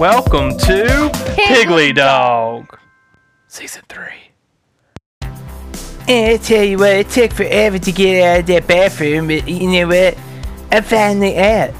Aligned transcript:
Welcome 0.00 0.56
to 0.56 1.10
Piggly 1.36 1.94
Dog, 1.94 2.78
Season 3.48 3.82
3. 3.86 4.06
And 5.20 6.32
I 6.32 6.36
tell 6.38 6.64
you 6.64 6.78
what, 6.78 6.92
it 6.92 7.10
took 7.10 7.34
forever 7.34 7.78
to 7.78 7.92
get 7.92 8.22
out 8.22 8.40
of 8.40 8.46
that 8.46 8.66
bathroom, 8.66 9.26
but 9.26 9.46
you 9.46 9.70
know 9.70 9.88
what? 9.88 10.16
I'm 10.72 10.84
finally 10.84 11.36
out. 11.36 11.74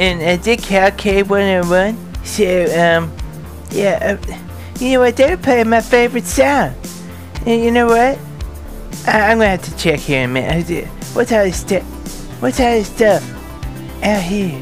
And 0.00 0.20
I 0.20 0.34
did 0.34 0.64
call 0.64 0.90
K101, 0.90 2.26
so, 2.26 2.64
um, 2.76 3.16
yeah, 3.70 4.18
uh, 4.18 4.36
you 4.80 4.94
know 4.94 4.98
what? 4.98 5.16
They're 5.16 5.36
playing 5.36 5.68
my 5.68 5.80
favorite 5.80 6.26
song. 6.26 6.74
And 7.46 7.62
you 7.62 7.70
know 7.70 7.86
what? 7.86 8.18
I- 9.06 9.30
I'm 9.30 9.38
gonna 9.38 9.50
have 9.50 9.62
to 9.62 9.76
check 9.76 10.00
here 10.00 10.24
in 10.24 10.30
a 10.30 10.32
minute. 10.32 10.88
What's 11.12 11.30
all 11.30 11.44
this 11.44 11.60
stuff? 11.60 11.84
What's 12.42 12.58
all 12.58 12.72
this 12.72 12.88
stuff 12.88 13.22
out 14.02 14.22
here? 14.22 14.60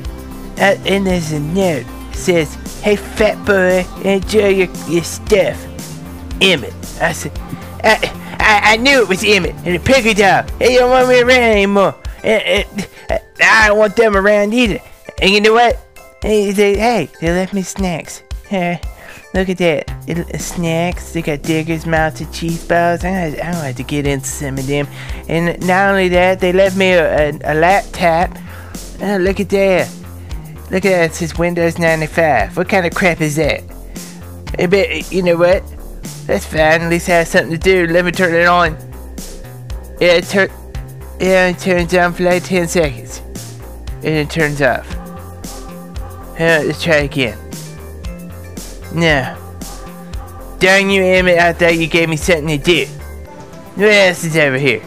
Uh, 0.59 0.77
and 0.85 1.07
there's 1.07 1.33
a 1.33 1.41
note. 1.41 1.87
It 2.11 2.17
says, 2.17 2.59
Hey, 2.83 2.97
fat 2.97 3.45
boy, 3.47 3.87
enjoy 4.03 4.49
your, 4.49 4.69
your 4.89 5.05
stuff. 5.05 5.57
Emmett. 6.41 6.75
I 7.01 7.13
said, 7.13 7.31
I, 7.85 7.97
I, 8.41 8.73
I 8.73 8.77
knew 8.77 9.01
it 9.01 9.09
was 9.09 9.23
Emmett 9.23 9.55
and 9.65 9.77
the 9.77 9.79
Piggly 9.79 10.17
Dog. 10.17 10.49
They 10.59 10.75
don't 10.75 10.91
want 10.91 11.09
me 11.09 11.21
around 11.21 11.53
anymore. 11.53 11.95
And, 12.25 12.43
and, 12.43 12.89
uh, 13.09 13.19
I 13.41 13.69
don't 13.69 13.79
want 13.79 13.95
them 13.95 14.17
around 14.17 14.53
either. 14.53 14.81
And 15.21 15.31
you 15.31 15.41
know 15.41 15.53
what? 15.53 15.79
Hey, 16.23 16.51
they, 16.51 16.77
hey, 16.77 17.09
they 17.21 17.29
left 17.29 17.55
me 17.55 17.63
snacks. 17.63 18.25
Here, 18.49 18.81
look 19.33 19.49
at 19.49 19.59
that. 19.59 20.09
It, 20.09 20.19
uh, 20.19 20.39
snacks. 20.39 21.13
They 21.13 21.23
got 21.23 21.43
Digger's 21.43 21.87
melted 21.87 22.33
cheese 22.33 22.67
balls. 22.67 23.03
Gonna, 23.03 23.29
I'm 23.29 23.37
gonna 23.37 23.55
have 23.55 23.77
to 23.77 23.85
get 23.85 24.09
into 24.09 24.27
some 24.27 24.59
of 24.59 24.67
them. 24.67 24.89
And 25.29 25.65
not 25.65 25.91
only 25.91 26.09
that, 26.09 26.41
they 26.41 26.53
left 26.53 26.77
me 26.77 26.91
a, 26.91 27.31
a, 27.31 27.39
a 27.45 27.55
laptop. 27.55 28.37
Oh, 29.01 29.19
look 29.19 29.39
at 29.39 29.51
that. 29.51 30.02
Look 30.73 30.87
at 30.87 30.91
that. 30.91 31.11
It 31.11 31.15
says 31.15 31.37
Windows 31.37 31.79
95. 31.79 32.57
What 32.57 32.67
kind 32.67 32.87
of 32.87 32.95
crap 32.95 33.21
is 33.21 33.37
that? 33.37 33.63
I 34.59 34.65
bet, 34.65 35.13
you 35.13 35.23
know 35.23 35.37
what? 35.37 35.63
That's 36.27 36.47
fine. 36.47 36.81
At 36.81 36.89
least 36.89 37.11
I 37.11 37.17
have 37.19 37.29
something 37.29 37.51
to 37.51 37.59
do. 37.59 37.87
Let 37.93 38.07
me 38.07 38.11
turn 38.11 38.35
it 38.35 38.47
on. 38.47 38.79
Yeah, 40.01 40.15
it 40.15 40.25
turn. 40.25 40.49
Yeah, 41.21 41.49
it 41.49 41.59
turns 41.59 41.95
on 41.95 42.15
for 42.15 42.23
like 42.23 42.45
10 42.45 42.69
seconds. 42.69 43.21
And 43.97 44.07
it 44.07 44.31
turns 44.31 44.63
off. 44.63 44.91
Yeah, 46.41 46.63
let's 46.65 46.83
try 46.83 46.97
again. 46.97 47.39
No. 48.95 49.37
Dang 50.59 50.89
you, 50.89 51.05
Emmett, 51.05 51.39
I 51.39 51.53
thought 51.53 51.77
you 51.77 51.87
gave 51.87 52.09
me 52.09 52.17
something 52.17 52.49
to 52.49 52.57
do. 52.57 52.87
What 53.75 53.89
else 53.89 54.25
is 54.25 54.39
over 54.39 54.57
here? 54.57 54.83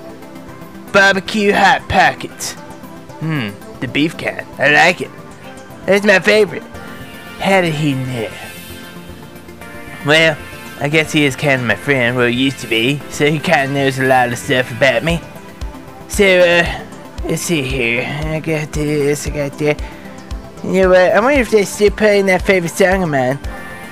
Barbecue 0.91 1.53
Hot 1.53 1.88
Pockets. 1.88 2.53
Hmm, 3.19 3.50
the 3.81 3.88
beef 3.88 4.17
kind. 4.17 4.47
I 4.58 4.69
like 4.69 5.02
it. 5.02 5.11
That's 5.86 6.05
my 6.05 6.19
favorite. 6.19 6.64
How 7.39 7.61
did 7.61 7.73
he 7.73 7.94
know? 7.94 8.31
Well, 10.05 10.38
I 10.80 10.89
guess 10.89 11.11
he 11.11 11.25
is 11.25 11.36
kind 11.36 11.61
of 11.61 11.67
my 11.67 11.75
friend, 11.75 12.16
well, 12.16 12.28
he 12.28 12.36
used 12.36 12.59
to 12.59 12.67
be, 12.67 13.00
so 13.09 13.30
he 13.30 13.39
kind 13.39 13.69
of 13.69 13.75
knows 13.75 14.00
a 14.00 14.06
lot 14.06 14.31
of 14.31 14.38
stuff 14.38 14.72
about 14.72 15.03
me. 15.03 15.22
So, 16.08 16.25
uh, 16.25 16.86
let's 17.25 17.41
see 17.41 17.61
here. 17.61 18.03
I 18.03 18.39
got 18.39 18.72
this, 18.72 19.28
I 19.28 19.30
got 19.30 19.58
that. 19.59 19.83
You 20.63 20.81
know 20.81 20.89
what? 20.89 21.11
I 21.11 21.19
wonder 21.19 21.41
if 21.41 21.52
they're 21.52 21.66
still 21.66 21.91
playing 21.91 22.25
that 22.28 22.41
favorite 22.41 22.72
song 22.72 23.03
of 23.03 23.09
mine 23.09 23.38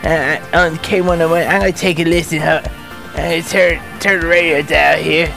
uh, 0.04 0.40
on 0.54 0.78
K101. 0.78 1.48
I'm 1.48 1.60
gonna 1.62 1.72
take 1.72 2.00
a 2.00 2.04
listen. 2.04 2.40
Huh? 2.40 2.62
Uh, 3.16 3.42
turn, 3.42 4.00
turn 4.00 4.22
the 4.22 4.28
radio 4.28 4.62
down 4.64 5.04
here. 5.04 5.28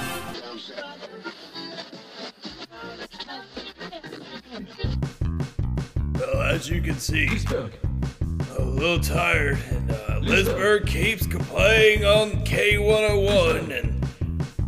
Can 6.86 7.00
see, 7.00 7.28
I'm 7.48 8.40
a 8.58 8.62
little 8.62 9.00
tired, 9.00 9.58
and 9.72 9.90
uh, 9.90 10.20
Lisberg 10.20 10.86
keeps 10.86 11.26
complaining 11.26 12.04
on 12.04 12.30
K101, 12.44 13.76
and 13.76 14.00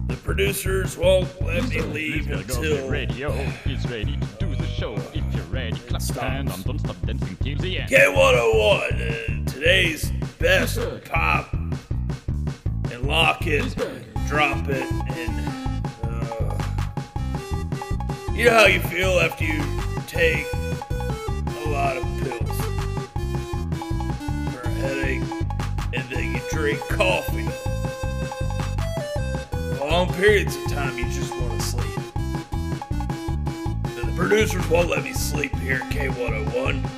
the 0.09 0.17
producers 0.17 0.97
won't 0.97 1.29
let 1.41 1.69
me 1.69 1.81
leave 1.81 2.29
until 2.29 2.89
radio. 2.89 3.31
Is 3.67 3.89
ready 3.89 4.17
to 4.17 4.27
do 4.41 4.57
the 4.57 4.67
show. 4.67 4.95
If 5.15 5.33
you're 5.33 5.45
ready, 5.45 5.79
clap 5.79 6.03
your 6.13 6.25
hands 6.25 6.55
and 6.57 6.65
don't 6.65 6.81
stop 6.81 6.97
dancing 7.07 7.37
till 7.37 7.59
the 7.59 7.79
end. 7.79 7.91
K101, 7.91 9.47
uh, 9.47 9.51
today's 9.53 10.11
best 10.41 10.81
pop, 11.05 11.53
and 11.53 13.03
lock 13.07 13.47
it, 13.47 13.77
drop 14.27 14.69
it, 14.69 14.91
and 14.93 15.39
uh, 16.03 16.59
you 18.33 18.47
know 18.47 18.55
how 18.55 18.67
you 18.67 18.81
feel 18.81 19.21
after 19.21 19.45
you 19.45 19.63
take 20.09 20.45
a 21.69 21.71
lot 21.71 21.97
of 21.97 22.08
drink 26.51 26.81
coffee. 26.89 27.49
Long 29.81 30.13
periods 30.15 30.57
of 30.57 30.71
time, 30.71 30.97
you 30.99 31.05
just 31.05 31.35
want 31.35 31.61
to 31.61 31.67
sleep. 31.67 32.01
The 33.97 34.13
producers 34.17 34.67
won't 34.69 34.89
let 34.89 35.05
me 35.05 35.13
sleep 35.13 35.55
here 35.57 35.77
at 35.85 35.93
K101 35.93 36.89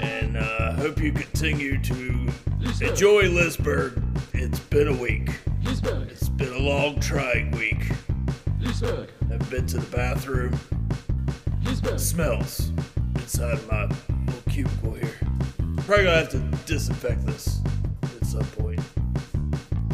and 0.00 0.36
uh, 0.36 0.72
hope 0.74 1.00
you 1.00 1.12
continue 1.12 1.80
to 1.82 2.28
enjoy 2.80 3.28
Lisburg. 3.28 4.02
It's 4.32 4.58
been 4.58 4.88
a 4.88 4.96
week. 4.96 5.30
It's 5.62 6.28
been 6.28 6.52
a 6.52 6.58
long, 6.58 7.00
trying 7.00 7.50
week. 7.52 7.90
I've 9.30 9.50
been 9.50 9.66
to 9.66 9.78
the 9.78 9.88
bathroom. 9.90 10.58
Smells 11.96 12.70
inside 13.16 13.58
my 13.70 13.84
little 13.84 14.42
cubicle 14.50 14.94
here. 14.94 15.14
Probably 15.86 16.04
gonna 16.04 16.16
have 16.16 16.30
to 16.30 16.38
disinfect 16.66 17.24
this 17.26 17.63
some 18.34 18.64
point. 18.64 18.80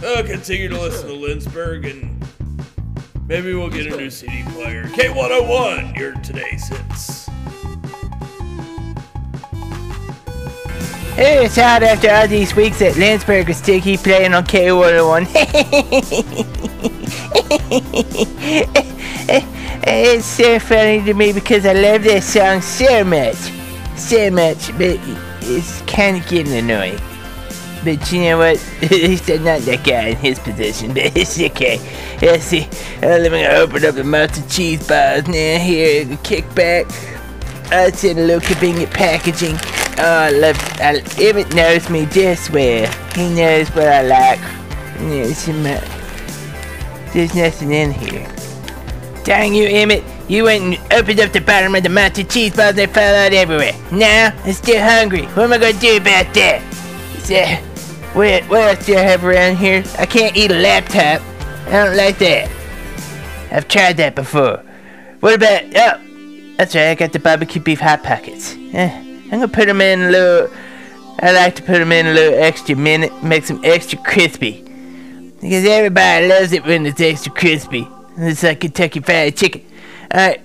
I'll 0.03 0.25
continue 0.25 0.69
to 0.69 0.81
listen 0.81 1.09
to 1.09 1.15
Lindsberg 1.15 1.85
and 1.85 2.25
maybe 3.27 3.53
we'll 3.53 3.69
get 3.69 3.93
a 3.93 3.97
new 3.97 4.09
CD 4.09 4.43
player. 4.53 4.85
K101, 4.85 5.97
your 5.97 6.13
today's 6.23 6.69
hits. 6.69 7.27
Hey, 11.17 11.45
it's 11.45 11.57
hard 11.57 11.83
after 11.83 12.11
all 12.11 12.29
these 12.29 12.57
weeks 12.57 12.79
that 12.79 12.97
Landsberg 12.97 13.49
will 13.49 13.55
still 13.55 13.79
keep 13.79 14.01
playing 14.01 14.33
on 14.33 14.45
K101. 14.45 15.27
it's 19.87 20.25
so 20.25 20.59
funny 20.59 21.05
to 21.05 21.13
me 21.13 21.35
because 21.35 21.67
I 21.67 21.75
love 21.75 22.05
this 22.05 22.33
song 22.33 22.63
so 22.63 23.05
much. 23.05 23.37
So 23.97 24.31
much, 24.31 24.73
but 24.79 24.99
it's 25.43 25.83
kind 25.83 26.17
of 26.17 26.27
getting 26.27 26.55
annoying. 26.55 26.99
But 27.83 28.13
you 28.13 28.23
know 28.23 28.39
what? 28.39 28.57
At 28.83 28.91
least 28.91 29.31
I'm 29.31 29.45
not 29.45 29.61
that 29.63 29.85
guy 29.85 30.09
in 30.09 30.17
his 30.17 30.39
position, 30.39 30.89
but 30.93 30.99
it's 31.17 31.41
okay. 31.41 31.79
Let's 32.21 32.45
see. 32.45 32.65
Uh, 33.03 33.19
let 33.19 33.33
me 33.33 33.47
open 33.47 33.85
up 33.85 33.95
the 33.95 34.05
melted 34.05 34.49
cheese 34.49 34.87
bars 34.87 35.27
now. 35.27 35.59
Here, 35.59 36.19
kick 36.23 36.55
back. 36.55 36.87
Uh, 37.73 37.87
it's 37.89 38.05
in 38.05 38.19
a 38.19 38.23
little 38.23 38.41
convenient 38.41 38.91
packaging. 38.91 39.57
Oh, 39.99 40.05
I 40.05 40.31
love 40.31 40.57
I, 40.81 41.03
Emmett 41.19 41.55
knows 41.55 41.89
me 41.89 42.07
just 42.07 42.51
well. 42.51 42.93
He 43.15 43.33
knows 43.35 43.69
what 43.71 43.87
I 43.87 44.03
like. 44.03 44.41
Yeah, 45.01 45.33
some, 45.33 45.65
uh, 45.65 45.81
there's 47.13 47.35
nothing 47.35 47.73
in 47.73 47.93
here. 47.93 48.31
Dang 49.25 49.55
you, 49.55 49.67
Emmett. 49.67 50.05
You 50.29 50.45
went 50.45 50.63
and 50.63 50.93
opened 50.93 51.21
up 51.21 51.33
the 51.33 51.41
bottom 51.41 51.75
of 51.75 51.83
the 51.83 51.89
melted 51.89 52.31
cheese 52.31 52.55
balls 52.55 52.71
and 52.71 52.79
they 52.79 52.87
fell 52.87 53.27
out 53.27 53.33
everywhere. 53.33 53.73
Now, 53.91 54.33
I'm 54.45 54.53
still 54.53 54.83
hungry. 54.83 55.27
What 55.27 55.45
am 55.45 55.53
I 55.53 55.59
gonna 55.59 55.79
do 55.79 55.97
about 55.97 56.33
that? 56.35 57.70
What, 58.15 58.43
what 58.45 58.61
else 58.61 58.87
do 58.87 58.97
I 58.97 59.01
have 59.01 59.25
around 59.25 59.57
here? 59.57 59.85
I 59.99 60.07
can't 60.07 60.37
eat 60.37 60.51
a 60.51 60.61
laptop. 60.61 61.23
I 61.67 61.85
don't 61.85 61.97
like 61.97 62.19
that. 62.19 62.51
I've 63.53 63.69
tried 63.69 63.97
that 63.99 64.15
before. 64.15 64.63
What 65.21 65.35
about, 65.35 65.65
oh, 65.77 66.55
that's 66.57 66.75
right, 66.75 66.89
I 66.89 66.95
got 66.95 67.13
the 67.13 67.19
barbecue 67.19 67.61
beef 67.61 67.81
hot 67.81 68.03
pockets. 68.03 68.55
Eh, 68.73 68.89
I'm 69.25 69.31
gonna 69.31 69.49
put 69.49 69.67
them 69.67 69.81
in 69.81 70.03
a 70.03 70.11
little, 70.11 70.51
I 71.21 71.33
like 71.33 71.57
to 71.57 71.63
put 71.63 71.79
them 71.79 71.93
in 71.93 72.07
a 72.07 72.13
little 72.13 72.39
extra 72.39 72.77
minute, 72.77 73.23
make 73.23 73.47
them 73.47 73.61
extra 73.65 73.99
crispy. 73.99 74.63
Because 75.41 75.65
everybody 75.65 76.29
loves 76.29 76.53
it 76.53 76.65
when 76.65 76.87
it's 76.87 77.01
extra 77.01 77.33
crispy. 77.33 77.89
It's 78.19 78.43
like 78.43 78.61
Kentucky 78.61 79.01
Fried 79.01 79.37
Chicken. 79.37 79.65
Alright, 80.13 80.43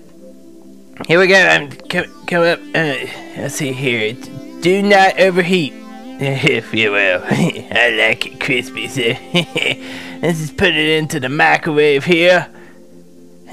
here 1.07 1.19
we 1.19 1.27
go. 1.27 1.35
I'm 1.35 1.69
come, 1.71 2.05
come 2.25 2.43
up. 2.43 2.59
Uh, 2.73 2.95
let's 3.37 3.55
see 3.55 3.73
here. 3.73 4.13
Do 4.61 4.81
not 4.81 5.19
overheat. 5.19 5.73
If 6.19 6.73
you 6.73 6.93
will. 6.93 7.21
I 7.29 7.89
like 7.89 8.25
it 8.25 8.39
crispy, 8.39 8.87
so 8.87 9.01
let's 10.21 10.39
just 10.39 10.55
put 10.55 10.69
it 10.69 10.97
into 10.97 11.19
the 11.19 11.27
microwave 11.27 12.05
here. 12.05 12.49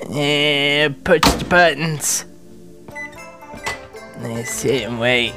And 0.08 1.04
push 1.04 1.22
the 1.22 1.44
buttons. 1.44 2.24
Let's 4.20 4.52
sit 4.52 4.82
and 4.82 5.00
wait. 5.00 5.32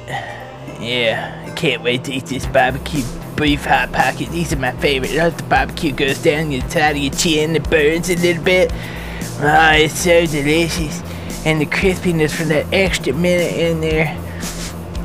Yeah, 0.79 1.47
I 1.47 1.55
can't 1.55 1.81
wait 1.81 2.03
to 2.03 2.13
eat 2.13 2.27
this 2.27 2.45
barbecue 2.45 3.03
beef 3.35 3.65
hot 3.65 3.91
pocket. 3.91 4.29
These 4.29 4.53
are 4.53 4.57
my 4.57 4.73
favorite. 4.73 5.13
As 5.13 5.33
the 5.33 5.43
barbecue 5.43 5.93
goes 5.93 6.21
down 6.21 6.51
your 6.51 6.61
side 6.69 6.95
of 6.95 6.97
your 6.97 7.13
chin, 7.13 7.55
it 7.55 7.67
burns 7.71 8.11
a 8.11 8.17
little 8.17 8.43
bit. 8.43 8.71
Ah, 9.39 9.73
it's 9.73 9.97
so 9.97 10.27
delicious. 10.27 11.01
And 11.43 11.59
the 11.59 11.65
crispiness 11.65 12.35
from 12.35 12.49
that 12.49 12.71
extra 12.71 13.13
minute 13.13 13.53
in 13.55 13.81
there. 13.81 14.13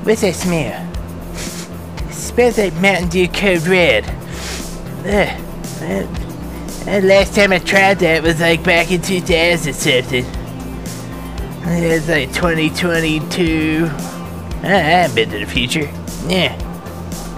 What's 0.04 0.20
that 0.20 0.34
smell? 0.34 0.89
Smells 2.30 2.58
like 2.58 2.74
Mountain 2.74 3.08
Dew 3.08 3.28
Code 3.28 3.66
Red. 3.66 4.04
Ugh. 5.04 5.46
Uh, 5.82 6.06
uh, 6.86 7.00
last 7.00 7.34
time 7.34 7.52
I 7.52 7.58
tried 7.58 7.98
that 7.98 8.22
was 8.22 8.40
like 8.40 8.62
back 8.62 8.90
in 8.92 9.02
2000 9.02 9.70
or 9.70 9.72
something. 9.72 10.24
It's 11.64 12.08
like 12.08 12.32
2022. 12.32 13.88
Uh, 13.90 13.90
I 14.62 14.68
haven't 14.68 15.14
been 15.14 15.30
to 15.30 15.38
the 15.40 15.50
future. 15.50 15.90
Yeah. 16.26 16.56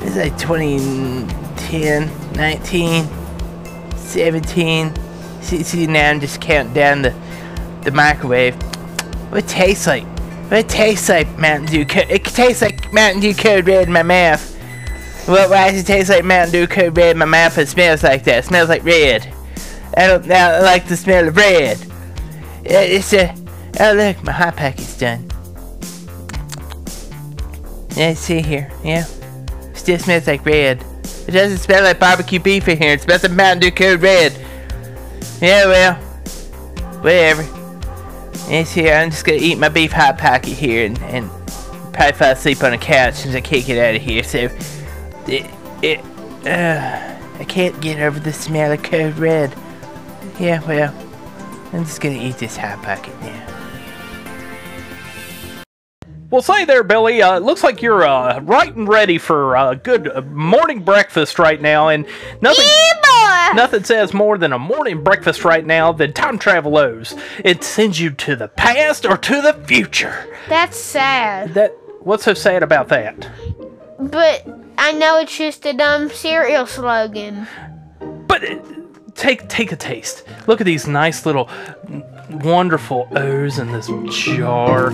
It's 0.03 0.17
like 0.17 0.37
2010, 0.39 2.33
19, 2.35 3.09
17. 3.97 4.95
See, 5.41 5.63
see 5.63 5.87
now 5.87 6.11
I'm 6.11 6.21
just 6.21 6.41
counting 6.41 6.75
down 6.75 7.03
the, 7.03 7.15
the 7.83 7.93
microwave. 7.93 8.55
What 9.31 9.45
it 9.45 9.49
tastes 9.49 9.87
like? 9.87 10.05
What 10.51 10.61
it 10.61 10.69
tastes 10.69 11.09
like 11.09 11.39
Mountain 11.39 11.67
Dew 11.69 11.87
Code? 11.87 12.11
It 12.11 12.25
tastes 12.25 12.61
like 12.61 12.93
Mountain 12.93 13.23
Dew 13.23 13.35
Code 13.35 13.67
Red 13.67 13.87
in 13.87 13.93
my 13.93 14.03
mouth. 14.03 14.52
What, 15.27 15.51
why 15.51 15.71
does 15.71 15.81
it 15.81 15.87
taste 15.87 16.11
like 16.11 16.25
Mountain 16.25 16.53
Dew 16.53 16.67
Code 16.67 16.97
Red 16.97 17.17
my 17.17 17.25
mouth? 17.25 17.57
It 17.57 17.69
smells 17.69 18.03
like 18.03 18.25
that. 18.25 18.39
It 18.41 18.45
smells 18.45 18.69
like 18.69 18.83
red. 18.85 19.33
I 19.97 20.07
don't, 20.09 20.25
I 20.31 20.53
don't 20.53 20.63
like 20.65 20.87
the 20.89 20.97
smell 20.97 21.29
of 21.29 21.37
red. 21.37 21.79
It- 22.65 22.73
It's 22.93 23.13
a. 23.13 23.35
Oh 23.81 23.93
look, 23.95 24.23
my 24.25 24.33
hot 24.33 24.57
packet's 24.57 24.99
done. 24.99 25.29
Let's 27.97 28.21
see 28.21 28.41
here. 28.43 28.71
Yeah, 28.85 29.05
still 29.75 29.99
smells 29.99 30.27
like 30.27 30.45
red. 30.45 30.85
It 31.29 31.33
doesn't 31.33 31.59
smell 31.59 31.83
like 31.85 32.01
barbecue 32.01 32.41
beef 32.41 32.67
in 32.69 32.79
here. 32.79 32.95
It 32.95 33.03
smells 33.03 33.23
like 33.23 33.33
Mountain 33.33 33.61
Dew 33.61 33.71
Code 33.71 34.03
Red. 34.03 34.33
Yeah, 35.41 35.67
well, 35.67 35.95
whatever. 37.01 37.43
Yeah, 38.51 38.65
see, 38.65 38.91
I'm 38.91 39.11
just 39.11 39.25
gonna 39.25 39.39
eat 39.39 39.57
my 39.59 39.69
beef 39.69 39.93
hot 39.93 40.19
pocket 40.19 40.53
here 40.53 40.85
and, 40.87 40.99
and 41.05 41.31
probably 41.93 42.13
fall 42.13 42.31
asleep 42.33 42.63
on 42.65 42.73
the 42.73 42.79
couch 42.79 43.15
since 43.15 43.35
I 43.35 43.41
can't 43.41 43.65
get 43.65 43.79
out 43.79 43.95
of 43.95 44.03
here. 44.03 44.23
So, 44.25 44.49
it, 45.27 45.51
it, 45.83 46.01
uh, 46.47 47.19
I 47.39 47.45
can't 47.45 47.81
get 47.81 48.01
over 48.01 48.19
the 48.21 48.33
smell 48.33 48.73
of 48.73 48.83
Code 48.83 49.17
Red. 49.19 49.55
Yeah, 50.39 50.65
well, 50.67 50.95
I'm 51.73 51.85
just 51.85 52.01
gonna 52.01 52.17
eat 52.17 52.39
this 52.39 52.57
hot 52.57 52.83
pocket 52.83 53.15
now. 53.21 53.49
Well, 56.31 56.41
say 56.41 56.65
there, 56.65 56.83
Billy. 56.83 57.21
Uh, 57.21 57.37
it 57.37 57.43
looks 57.43 57.63
like 57.63 57.83
you're 57.83 58.05
uh, 58.05 58.41
right 58.41 58.75
and 58.75 58.89
ready 58.89 59.19
for 59.19 59.55
a 59.55 59.77
good 59.77 60.09
uh, 60.09 60.23
morning 60.23 60.83
breakfast 60.83 61.39
right 61.39 61.61
now, 61.61 61.89
and 61.89 62.07
nothing. 62.41 62.65
Nothing 63.55 63.85
says 63.85 64.15
more 64.15 64.39
than 64.39 64.55
a 64.55 64.59
morning 64.59 65.05
breakfast 65.05 65.45
right 65.45 65.67
now 65.67 65.93
than 65.93 66.15
time 66.15 66.39
travel 66.39 66.79
O's. 66.79 67.15
It 67.45 67.63
sends 67.63 68.01
you 68.01 68.11
to 68.11 68.35
the 68.35 68.49
past 68.49 69.05
or 69.05 69.19
to 69.19 69.43
the 69.43 69.53
future. 69.67 70.35
That's 70.49 70.79
sad. 70.79 71.53
That 71.53 71.77
what's 72.01 72.25
so 72.25 72.33
sad 72.33 72.63
about 72.63 72.89
that? 72.89 73.29
But 73.99 74.47
I 74.85 74.91
know 74.91 75.19
it's 75.19 75.39
just 75.39 75.65
a 75.65 75.73
dumb 75.73 76.09
cereal 76.11 76.67
slogan. 76.67 77.47
But 78.27 78.43
uh, 78.45 78.59
take 79.15 79.49
take 79.49 79.71
a 79.71 79.77
taste. 79.77 80.25
Look 80.49 80.61
at 80.61 80.65
these 80.65 80.89
nice 80.89 81.25
little 81.25 81.49
wonderful 82.29 83.07
O's 83.15 83.61
in 83.61 83.71
this 83.71 83.87
jar. 84.27 84.93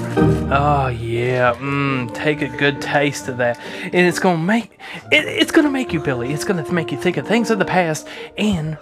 Oh 0.52 0.88
yeah, 0.88 1.54
mmm. 1.54 2.14
Take 2.14 2.42
a 2.42 2.48
good 2.48 2.82
taste 2.82 3.28
of 3.28 3.38
that, 3.38 3.58
and 3.82 3.94
it's 3.94 4.18
gonna 4.18 4.36
make 4.42 4.78
it, 5.10 5.24
it's 5.24 5.52
gonna 5.52 5.70
make 5.70 5.94
you, 5.94 6.00
Billy. 6.00 6.34
It's 6.34 6.44
gonna 6.44 6.70
make 6.70 6.92
you 6.92 6.98
think 6.98 7.16
of 7.16 7.26
things 7.26 7.50
of 7.50 7.58
the 7.58 7.64
past 7.64 8.06
and 8.36 8.76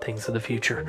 things 0.00 0.28
of 0.28 0.32
the 0.34 0.40
future. 0.40 0.86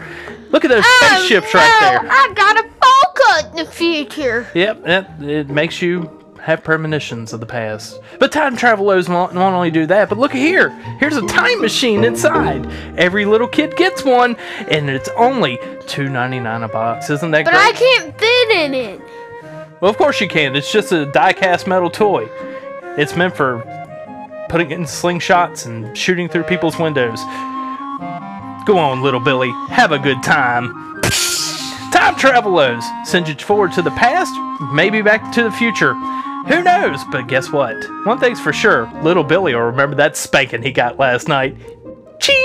Look 0.51 0.63
at 0.63 0.69
those 0.69 0.85
spaceships 0.85 1.53
right 1.53 1.69
Oh, 1.69 2.01
there. 2.01 2.09
I 2.09 2.31
got 2.33 2.57
a 2.57 2.63
bowl 2.63 3.13
cut 3.13 3.45
in 3.47 3.65
the 3.65 3.69
future. 3.69 4.47
Yep, 4.55 4.83
yep, 4.87 5.21
it 5.21 5.49
makes 5.49 5.81
you 5.81 6.18
have 6.41 6.63
premonitions 6.63 7.33
of 7.33 7.39
the 7.39 7.45
past. 7.45 7.99
But 8.19 8.31
time 8.31 8.55
travelers 8.55 9.09
won't, 9.09 9.33
won't 9.33 9.55
only 9.55 9.71
do 9.71 9.85
that, 9.87 10.09
but 10.09 10.17
look 10.17 10.31
here. 10.31 10.69
Here's 10.99 11.15
a 11.15 11.25
time 11.27 11.61
machine 11.61 12.03
inside. 12.03 12.65
Every 12.97 13.25
little 13.25 13.47
kid 13.47 13.75
gets 13.75 14.03
one, 14.03 14.35
and 14.69 14.89
it's 14.89 15.09
only 15.09 15.57
$2.99 15.57 16.63
a 16.63 16.67
box. 16.67 17.09
Isn't 17.09 17.31
that 17.31 17.45
But 17.45 17.51
great? 17.51 17.61
But 17.61 17.75
I 17.75 17.77
can't 17.77 18.19
fit 18.19 18.49
in 18.51 18.73
it. 18.73 19.01
Well, 19.81 19.89
of 19.91 19.97
course 19.97 20.19
you 20.19 20.27
can. 20.27 20.55
It's 20.55 20.71
just 20.71 20.91
a 20.91 21.05
die-cast 21.05 21.67
metal 21.67 21.89
toy. 21.89 22.29
It's 22.97 23.15
meant 23.15 23.35
for 23.35 23.63
putting 24.49 24.71
it 24.71 24.75
in 24.75 24.83
slingshots 24.83 25.65
and 25.65 25.97
shooting 25.97 26.27
through 26.27 26.43
people's 26.43 26.77
windows. 26.77 27.19
Go 28.65 28.77
on, 28.77 29.01
little 29.01 29.19
Billy. 29.19 29.51
Have 29.69 29.91
a 29.91 29.99
good 29.99 30.21
time. 30.21 30.73
Time 31.91 32.15
travelers 32.15 32.83
send 33.03 33.27
you 33.27 33.35
forward 33.35 33.71
to 33.73 33.81
the 33.81 33.91
past, 33.91 34.33
maybe 34.73 35.01
back 35.01 35.31
to 35.31 35.43
the 35.43 35.51
future. 35.51 35.93
Who 36.49 36.63
knows? 36.63 37.03
But 37.11 37.27
guess 37.27 37.51
what? 37.51 37.75
One 38.07 38.19
thing's 38.19 38.41
for 38.41 38.51
sure: 38.51 38.91
little 39.03 39.23
Billy 39.23 39.53
will 39.53 39.61
remember 39.61 39.95
that 39.97 40.17
spanking 40.17 40.63
he 40.63 40.71
got 40.71 40.97
last 40.97 41.27
night. 41.27 41.55
Ching! 42.19 42.35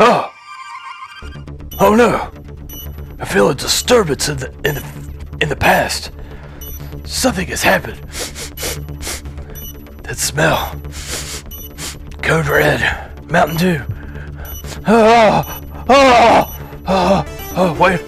Ah! 0.00 0.34
Oh 1.78 1.94
no! 1.94 2.32
I 3.20 3.24
feel 3.24 3.48
a 3.48 3.54
disturbance 3.54 4.28
in 4.28 4.38
the 4.38 4.48
in 4.64 4.74
the 4.74 5.38
in 5.40 5.48
the 5.48 5.56
past. 5.56 6.10
Something 7.08 7.48
has 7.48 7.62
happened. 7.62 7.98
That 10.04 10.18
smell. 10.18 10.78
Code 12.22 12.46
Red. 12.46 12.80
Mountain 13.30 13.56
Dew. 13.56 13.80
Oh! 14.86 15.60
Oh! 15.88 16.54
Oh! 16.86 17.24
Oh! 17.56 17.72
Wait. 17.80 18.00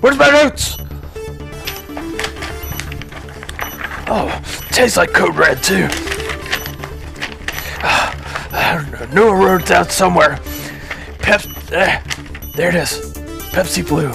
Where's 0.00 0.16
my 0.16 0.30
notes? 0.30 0.76
Oh, 4.08 4.42
tastes 4.70 4.96
like 4.96 5.12
Code 5.12 5.36
Red 5.36 5.62
too. 5.62 5.88
I 8.54 9.08
knew 9.12 9.28
I 9.28 9.32
wrote 9.32 9.66
down 9.66 9.90
somewhere. 9.90 10.38
Pep. 11.18 11.42
Uh, 11.72 12.00
there 12.54 12.68
it 12.68 12.76
is. 12.76 13.12
Pepsi 13.52 13.86
Blue. 13.86 14.12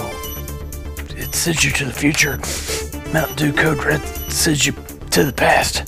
It 1.16 1.34
sends 1.34 1.62
you 1.62 1.70
to 1.72 1.84
the 1.84 1.92
future. 1.92 2.38
Mountain 3.12 3.36
Dew 3.36 3.52
Code 3.52 3.84
Red 3.84 4.00
sends 4.30 4.66
you 4.66 4.72
to 5.10 5.24
the 5.24 5.32
past. 5.32 5.86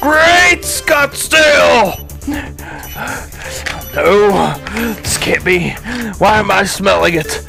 Great 0.00 0.64
Scott 0.64 1.12
Scottsdale! 1.12 2.04
No, 3.94 4.54
this 5.02 5.16
can't 5.16 5.44
be. 5.44 5.70
Why 6.18 6.38
am 6.38 6.50
I 6.50 6.64
smelling 6.64 7.14
it? 7.14 7.44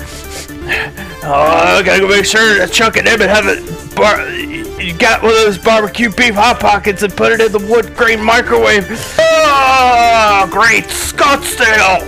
Oh, 1.21 1.33
I 1.33 1.83
gotta 1.83 1.99
go 1.99 2.07
make 2.07 2.25
sure 2.25 2.57
that 2.59 2.71
Chuck 2.71 2.95
it 2.95 2.99
and 2.99 3.09
Emmett 3.09 3.29
haven't 3.29 3.95
bar- 3.95 4.29
you 4.29 4.93
got 4.97 5.21
one 5.21 5.31
of 5.31 5.37
those 5.37 5.57
barbecue 5.57 6.09
beef 6.09 6.33
hot 6.33 6.59
pockets 6.59 7.03
and 7.03 7.15
put 7.15 7.33
it 7.33 7.41
in 7.41 7.51
the 7.51 7.59
wood 7.67 7.93
grain 7.95 8.23
microwave. 8.23 8.87
Oh, 9.19 10.47
great 10.49 10.85
Scottsdale! 10.85 12.07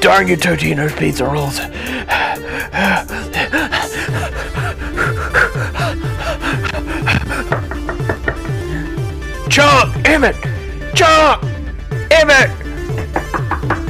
Darn 0.00 0.28
you, 0.28 0.36
Totino's 0.36 0.94
pizza 0.94 1.24
rolls. 1.24 1.58
Chuck! 9.50 10.08
Emmett! 10.08 10.36
Chuck! 10.94 11.42
Emmett! 12.10 12.50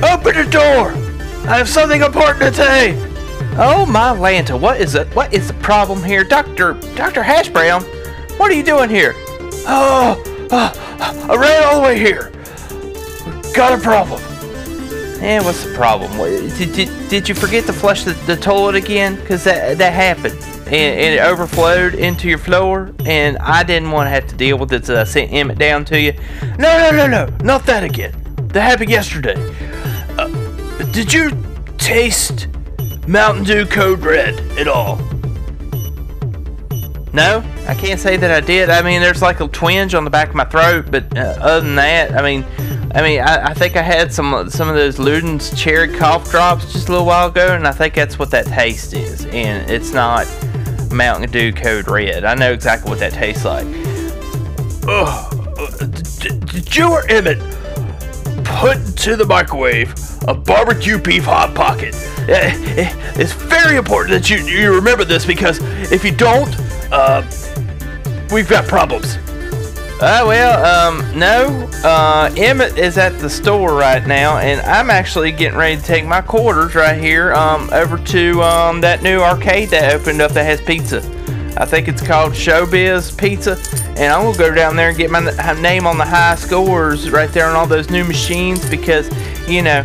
Open 0.02 0.34
the 0.34 0.48
door! 0.50 0.90
I 1.48 1.58
have 1.58 1.68
something 1.68 2.02
important 2.02 2.40
to 2.40 2.54
say! 2.54 2.94
Oh 3.56 3.86
my 3.86 4.10
Lanta, 4.10 4.58
what 4.58 4.80
is 4.80 4.94
it? 4.94 5.06
What 5.14 5.32
is 5.32 5.48
the 5.48 5.54
problem 5.54 6.02
here? 6.02 6.24
Doctor, 6.24 6.74
Dr. 6.94 7.22
Hash 7.22 7.48
Brown, 7.48 7.82
what 8.36 8.50
are 8.50 8.54
you 8.54 8.62
doing 8.64 8.90
here? 8.90 9.14
Oh, 9.66 10.20
oh, 10.50 11.26
I 11.28 11.36
ran 11.36 11.64
all 11.64 11.80
the 11.80 11.86
way 11.86 11.98
here. 11.98 12.32
Got 13.54 13.78
a 13.78 13.82
problem. 13.82 14.20
Eh, 15.20 15.38
what's 15.44 15.64
the 15.64 15.74
problem? 15.74 16.10
Did, 16.56 16.72
did, 16.72 17.08
did 17.10 17.28
you 17.28 17.34
forget 17.34 17.66
to 17.66 17.74
flush 17.74 18.04
the, 18.04 18.12
the 18.26 18.36
toilet 18.36 18.74
again? 18.74 19.16
Because 19.16 19.44
that, 19.44 19.76
that 19.76 19.92
happened. 19.92 20.34
And, 20.66 20.72
and 20.72 21.14
it 21.14 21.20
overflowed 21.20 21.94
into 21.94 22.26
your 22.28 22.38
floor, 22.38 22.94
and 23.04 23.36
I 23.38 23.62
didn't 23.62 23.90
want 23.90 24.06
to 24.06 24.10
have 24.10 24.26
to 24.28 24.34
deal 24.36 24.56
with 24.56 24.72
it, 24.72 24.86
so 24.86 24.98
I 24.98 25.04
sent 25.04 25.30
Emmett 25.30 25.58
down 25.58 25.84
to 25.86 26.00
you. 26.00 26.14
No, 26.58 26.78
no, 26.78 26.90
no, 26.90 27.06
no, 27.06 27.26
not 27.42 27.66
that 27.66 27.84
again. 27.84 28.14
That 28.48 28.62
happened 28.62 28.88
yesterday. 28.88 29.34
Uh, 30.16 30.28
did 30.92 31.12
you 31.12 31.30
taste 31.76 32.48
Mountain 33.06 33.44
Dew 33.44 33.66
Code 33.66 34.00
Red 34.00 34.38
at 34.58 34.68
all? 34.68 34.96
No, 37.12 37.42
I 37.66 37.74
can't 37.74 37.98
say 37.98 38.16
that 38.16 38.30
I 38.30 38.40
did. 38.44 38.70
I 38.70 38.82
mean, 38.82 39.00
there's 39.00 39.20
like 39.20 39.40
a 39.40 39.48
twinge 39.48 39.94
on 39.94 40.04
the 40.04 40.10
back 40.10 40.28
of 40.28 40.34
my 40.36 40.44
throat, 40.44 40.86
but 40.90 41.16
uh, 41.16 41.36
other 41.40 41.60
than 41.66 41.74
that, 41.74 42.12
I 42.16 42.22
mean, 42.22 42.44
I 42.94 43.02
mean, 43.02 43.20
I, 43.20 43.46
I 43.48 43.54
think 43.54 43.76
I 43.76 43.82
had 43.82 44.12
some 44.12 44.48
some 44.48 44.68
of 44.68 44.76
those 44.76 44.96
Luden's 44.98 45.50
cherry 45.60 45.88
cough 45.92 46.30
drops 46.30 46.72
just 46.72 46.88
a 46.88 46.92
little 46.92 47.06
while 47.06 47.26
ago, 47.28 47.54
and 47.54 47.66
I 47.66 47.72
think 47.72 47.94
that's 47.94 48.16
what 48.18 48.30
that 48.30 48.46
taste 48.46 48.92
is, 48.94 49.26
and 49.26 49.68
it's 49.68 49.92
not 49.92 50.26
Mountain 50.92 51.30
Dew 51.32 51.52
Code 51.52 51.88
Red. 51.88 52.24
I 52.24 52.34
know 52.36 52.52
exactly 52.52 52.88
what 52.90 53.00
that 53.00 53.12
tastes 53.12 53.44
like. 53.44 53.66
Ugh. 54.88 55.36
Did 56.46 56.74
you 56.76 56.90
or 56.90 57.06
Emmett 57.10 57.38
put 58.44 58.76
into 58.76 59.16
the 59.16 59.26
microwave 59.26 59.94
a 60.28 60.34
barbecue 60.34 60.98
beef 60.98 61.24
hot 61.24 61.54
pocket? 61.54 61.94
Eh, 62.28 62.52
eh, 62.76 63.12
It's 63.16 63.32
very 63.32 63.76
important 63.76 64.12
that 64.12 64.30
you, 64.30 64.38
you 64.46 64.72
remember 64.74 65.04
this 65.04 65.26
because 65.26 65.58
if 65.92 66.04
you 66.04 66.12
don't, 66.12 66.48
uh, 66.92 67.22
we've 68.32 68.48
got 68.48 68.66
problems. 68.66 69.16
Uh, 70.00 70.24
well, 70.26 70.64
um, 70.64 71.18
no. 71.18 71.68
Uh, 71.84 72.32
Emmett 72.38 72.78
is 72.78 72.96
at 72.96 73.18
the 73.18 73.28
store 73.28 73.74
right 73.74 74.06
now, 74.06 74.38
and 74.38 74.62
I'm 74.62 74.88
actually 74.88 75.30
getting 75.30 75.58
ready 75.58 75.76
to 75.76 75.82
take 75.82 76.06
my 76.06 76.22
quarters 76.22 76.74
right 76.74 76.98
here, 76.98 77.34
um, 77.34 77.68
over 77.70 77.98
to, 77.98 78.42
um, 78.42 78.80
that 78.80 79.02
new 79.02 79.20
arcade 79.20 79.68
that 79.68 79.94
opened 79.94 80.22
up 80.22 80.32
that 80.32 80.44
has 80.44 80.58
pizza. 80.62 81.02
I 81.58 81.66
think 81.66 81.88
it's 81.88 82.00
called 82.00 82.32
Showbiz 82.32 83.14
Pizza, 83.18 83.58
and 83.98 84.10
I'm 84.10 84.22
gonna 84.22 84.38
go 84.38 84.54
down 84.54 84.74
there 84.74 84.88
and 84.88 84.96
get 84.96 85.10
my 85.10 85.20
name 85.60 85.86
on 85.86 85.98
the 85.98 86.06
high 86.06 86.36
scores 86.36 87.10
right 87.10 87.30
there 87.30 87.46
on 87.46 87.54
all 87.54 87.66
those 87.66 87.90
new 87.90 88.04
machines 88.04 88.66
because, 88.70 89.10
you 89.46 89.60
know, 89.60 89.82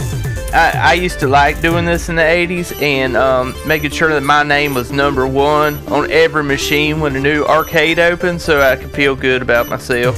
I, 0.56 0.72
I 0.92 0.94
used 0.94 1.20
to 1.20 1.28
like 1.28 1.60
doing 1.60 1.84
this 1.84 2.08
in 2.08 2.16
the 2.16 2.22
80s 2.22 2.82
and 2.82 3.18
um, 3.18 3.54
making 3.68 3.92
sure 3.92 4.14
that 4.14 4.24
my 4.24 4.42
name 4.42 4.74
was 4.74 4.90
number 4.90 5.28
one 5.28 5.76
on 5.90 6.10
every 6.10 6.46
machine 6.46 7.02
when 7.02 7.14
a 7.18 7.20
new 7.20 7.44
arcade 7.44 8.00
opened 8.00 8.42
so 8.42 8.62
I 8.62 8.78
could 8.78 8.92
feel 8.92 9.18
good 9.18 9.42
about 9.42 9.68
myself. 9.68 10.16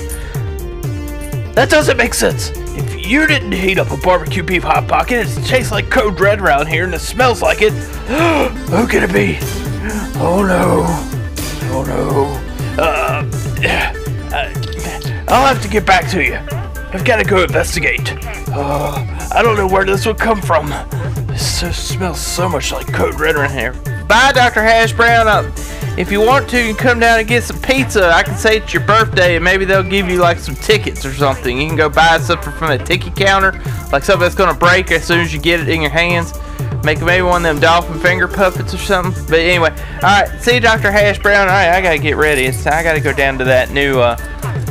That 1.56 1.70
doesn't 1.72 1.98
make 1.98 2.14
sense. 2.14 2.52
If 2.56 3.08
you 3.08 3.26
didn't 3.26 3.52
heat 3.52 3.80
up 3.80 3.90
a 3.90 3.98
barbecue 3.98 4.44
beef 4.44 4.62
hot 4.62 4.88
pocket, 4.88 5.26
it 5.28 5.44
tastes 5.44 5.72
like 5.72 5.90
code 5.90 6.20
red 6.20 6.40
around 6.40 6.68
here 6.68 6.84
and 6.84 6.94
it 6.94 7.00
smells 7.00 7.42
like 7.42 7.64
it. 7.64 7.74
Who 8.70 8.88
could 8.88 9.02
it 9.02 9.12
be? 9.12 9.40
Oh 10.20 10.46
no. 10.48 10.84
Oh 11.74 11.84
no. 11.84 12.44
Uh, 12.80 13.26
uh, 14.36 15.34
I'll 15.34 15.48
have 15.48 15.64
to 15.64 15.68
get 15.68 15.84
back 15.84 16.08
to 16.12 16.24
you. 16.24 16.36
I've 16.94 17.04
got 17.04 17.18
to 17.18 17.24
go 17.24 17.42
investigate. 17.42 18.14
Uh, 18.60 19.30
I 19.36 19.44
don't 19.44 19.56
know 19.56 19.68
where 19.68 19.86
this 19.86 20.08
would 20.08 20.18
come 20.18 20.42
from. 20.42 20.70
This 21.28 21.60
so, 21.60 21.72
smells 21.72 22.20
so 22.20 22.50
much 22.50 22.72
like 22.72 22.92
code 22.92 23.20
red 23.20 23.36
around 23.36 23.52
here. 23.52 23.74
Bye, 24.08 24.32
Dr. 24.34 24.64
Hash 24.64 24.94
Brown. 24.94 25.28
Uh, 25.28 25.52
if 25.96 26.12
you 26.12 26.22
want 26.22 26.50
to, 26.50 26.58
you 26.58 26.74
can 26.74 26.84
come 26.84 27.00
down 27.00 27.20
and 27.20 27.28
get 27.28 27.44
some 27.44 27.62
pizza. 27.62 28.12
I 28.12 28.24
can 28.24 28.36
say 28.36 28.58
it's 28.58 28.74
your 28.74 28.84
birthday, 28.84 29.36
and 29.36 29.46
maybe 29.46 29.64
they'll 29.64 29.84
give 29.84 30.10
you 30.10 30.18
like 30.18 30.40
some 30.40 30.56
tickets 30.56 31.06
or 31.06 31.14
something. 31.14 31.56
You 31.56 31.68
can 31.68 31.76
go 31.76 31.88
buy 31.88 32.18
something 32.18 32.52
from 32.54 32.72
a 32.72 32.80
ticket 32.80 33.16
counter, 33.16 33.52
like 33.92 34.04
something 34.04 34.22
that's 34.22 34.34
gonna 34.34 34.58
break 34.58 34.92
as 34.92 35.04
soon 35.04 35.20
as 35.20 35.32
you 35.32 35.40
get 35.40 35.60
it 35.60 35.70
in 35.70 35.82
your 35.82 35.92
hands. 35.92 36.34
Make 36.84 37.00
maybe 37.02 37.22
one 37.22 37.46
of 37.46 37.54
them 37.54 37.60
dolphin 37.60 38.00
finger 38.00 38.28
puppets 38.28 38.74
or 38.74 38.80
something. 38.80 39.24
But 39.28 39.38
anyway, 39.40 39.70
all 40.02 40.02
right. 40.02 40.42
See, 40.42 40.60
Dr. 40.60 40.90
Hash 40.90 41.20
Brown. 41.20 41.48
All 41.48 41.54
right, 41.54 41.70
I 41.70 41.82
gotta 41.82 42.00
get 42.00 42.16
ready. 42.16 42.46
It's, 42.46 42.66
I 42.66 42.82
gotta 42.82 43.02
go 43.02 43.14
down 43.14 43.38
to 43.38 43.44
that 43.44 43.70
new 43.70 44.00
uh, 44.00 44.18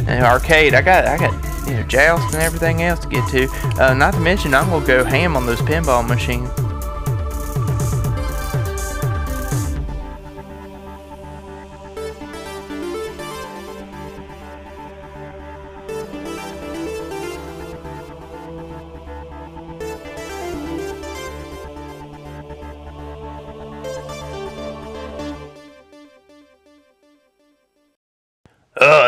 arcade. 0.09 0.75
I 0.75 0.83
got, 0.83 1.07
I 1.07 1.19
got, 1.19 1.46
you 1.67 1.75
know, 1.75 1.83
joust 1.85 2.35
and 2.35 2.43
everything 2.43 2.83
else 2.83 3.01
to 3.01 3.09
get 3.09 3.29
to. 3.31 3.49
Uh, 3.83 3.95
not 3.95 4.15
to 4.15 4.21
mention, 4.21 4.55
I'm 4.55 4.71
gonna 4.71 4.87
go 4.87 5.05
ham 5.05 5.37
on 5.37 5.47
those 5.47 5.61
pinball 5.61 6.07
machines. 6.07 6.49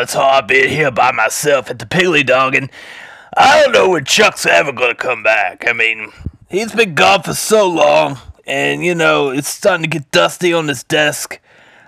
Oh, 0.09 0.11
it's 0.11 0.15
hard 0.15 0.47
being 0.47 0.69
here 0.69 0.89
by 0.89 1.11
myself 1.11 1.69
at 1.69 1.77
the 1.77 1.85
Piggly 1.85 2.25
Dog, 2.25 2.55
and 2.55 2.71
I 3.37 3.61
don't 3.61 3.73
know 3.73 3.89
when 3.89 4.05
Chuck's 4.05 4.43
ever 4.43 4.71
gonna 4.71 4.95
come 4.95 5.21
back. 5.21 5.67
I 5.67 5.73
mean, 5.73 6.11
he's 6.49 6.71
been 6.71 6.95
gone 6.95 7.21
for 7.21 7.35
so 7.35 7.69
long, 7.69 8.17
and 8.47 8.83
you 8.83 8.95
know, 8.95 9.29
it's 9.29 9.49
starting 9.49 9.83
to 9.83 9.87
get 9.87 10.09
dusty 10.09 10.51
on 10.51 10.67
his 10.67 10.83
desk. 10.83 11.39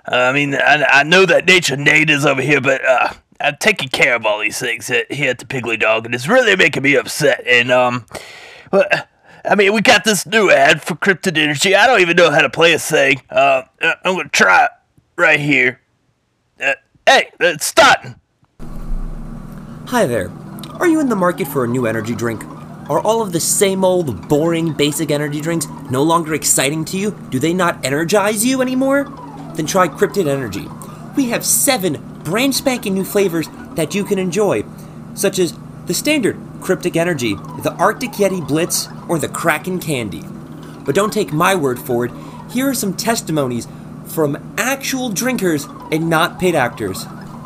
Uh, 0.08 0.18
I 0.18 0.34
mean, 0.34 0.54
I, 0.54 0.84
I 0.88 1.04
know 1.04 1.26
that 1.26 1.48
Nature 1.48 1.78
Nate 1.78 2.12
is 2.12 2.24
over 2.24 2.44
here, 2.44 2.62
but 2.62 2.88
uh, 2.88 3.14
I'm 3.40 3.58
taking 3.60 3.90
care 3.90 4.14
of 4.14 4.24
all 4.24 4.40
these 4.40 4.60
things 4.60 4.92
at, 4.92 5.12
here 5.12 5.32
at 5.32 5.40
the 5.40 5.46
Piggly 5.46 5.80
Dog, 5.80 6.06
and 6.06 6.14
it's 6.14 6.28
really 6.28 6.56
making 6.56 6.84
me 6.84 6.96
upset. 6.96 7.44
And, 7.48 7.72
um, 7.72 8.06
I 8.72 9.56
mean, 9.56 9.74
we 9.74 9.82
got 9.82 10.04
this 10.04 10.28
new 10.28 10.52
ad 10.52 10.84
for 10.84 10.94
Cryptid 10.94 11.40
Energy. 11.40 11.74
I 11.74 11.88
don't 11.88 12.02
even 12.02 12.18
know 12.18 12.30
how 12.30 12.42
to 12.42 12.52
play 12.52 12.74
a 12.74 12.80
thing. 12.80 13.20
Uh, 13.32 13.64
I'm 13.82 14.16
gonna 14.16 14.30
try 14.30 14.66
it 14.66 14.72
right 15.16 15.40
here. 15.40 15.82
Uh, 16.64 16.74
hey, 17.12 17.28
uh, 17.42 17.48
it's 17.48 17.66
starting. 17.66 18.16
Hi 19.88 20.06
there. 20.06 20.32
Are 20.80 20.88
you 20.88 21.02
in 21.02 21.10
the 21.10 21.16
market 21.16 21.48
for 21.48 21.66
a 21.66 21.68
new 21.68 21.86
energy 21.86 22.16
drink? 22.16 22.44
Are 22.90 23.02
all 23.02 23.22
of 23.22 23.34
the 23.34 23.40
same 23.40 23.84
old, 23.84 24.30
boring, 24.30 24.74
basic 24.74 25.12
energy 25.12 25.42
drinks 25.42 25.68
no 25.90 26.04
longer 26.04 26.34
exciting 26.34 26.86
to 26.86 26.98
you? 26.98 27.12
Do 27.30 27.40
they 27.40 27.54
not 27.54 27.86
energize 27.86 28.46
you 28.46 28.62
anymore? 28.62 29.04
Then 29.56 29.66
try 29.66 29.90
Cryptid 29.90 30.28
Energy. 30.28 30.68
We 31.18 31.30
have 31.30 31.46
seven 31.46 32.02
brand 32.24 32.56
spanking 32.56 32.94
new 32.94 33.04
flavors 33.04 33.50
that 33.76 33.94
you 33.94 34.06
can 34.06 34.18
enjoy, 34.18 34.64
such 35.14 35.38
as 35.38 35.54
the 35.88 35.94
standard 35.94 36.38
Cryptid 36.62 36.96
Energy, 36.96 37.36
the 37.36 37.76
Arctic 37.78 38.12
Yeti 38.12 38.46
Blitz, 38.46 38.88
or 39.10 39.20
the 39.20 39.28
Kraken 39.28 39.80
Candy. 39.80 40.24
But 40.86 40.96
don't 40.96 41.12
take 41.12 41.34
my 41.34 41.56
word 41.56 41.80
for 41.80 42.06
it. 42.06 42.12
Here 42.52 42.70
are 42.70 42.74
some 42.74 42.96
testimonies 42.96 43.68
from 44.06 44.54
actual 44.58 45.10
drinkers 45.10 45.68
and 45.92 46.10
not 46.10 46.40
paid 46.40 46.56
actors. 46.56 47.04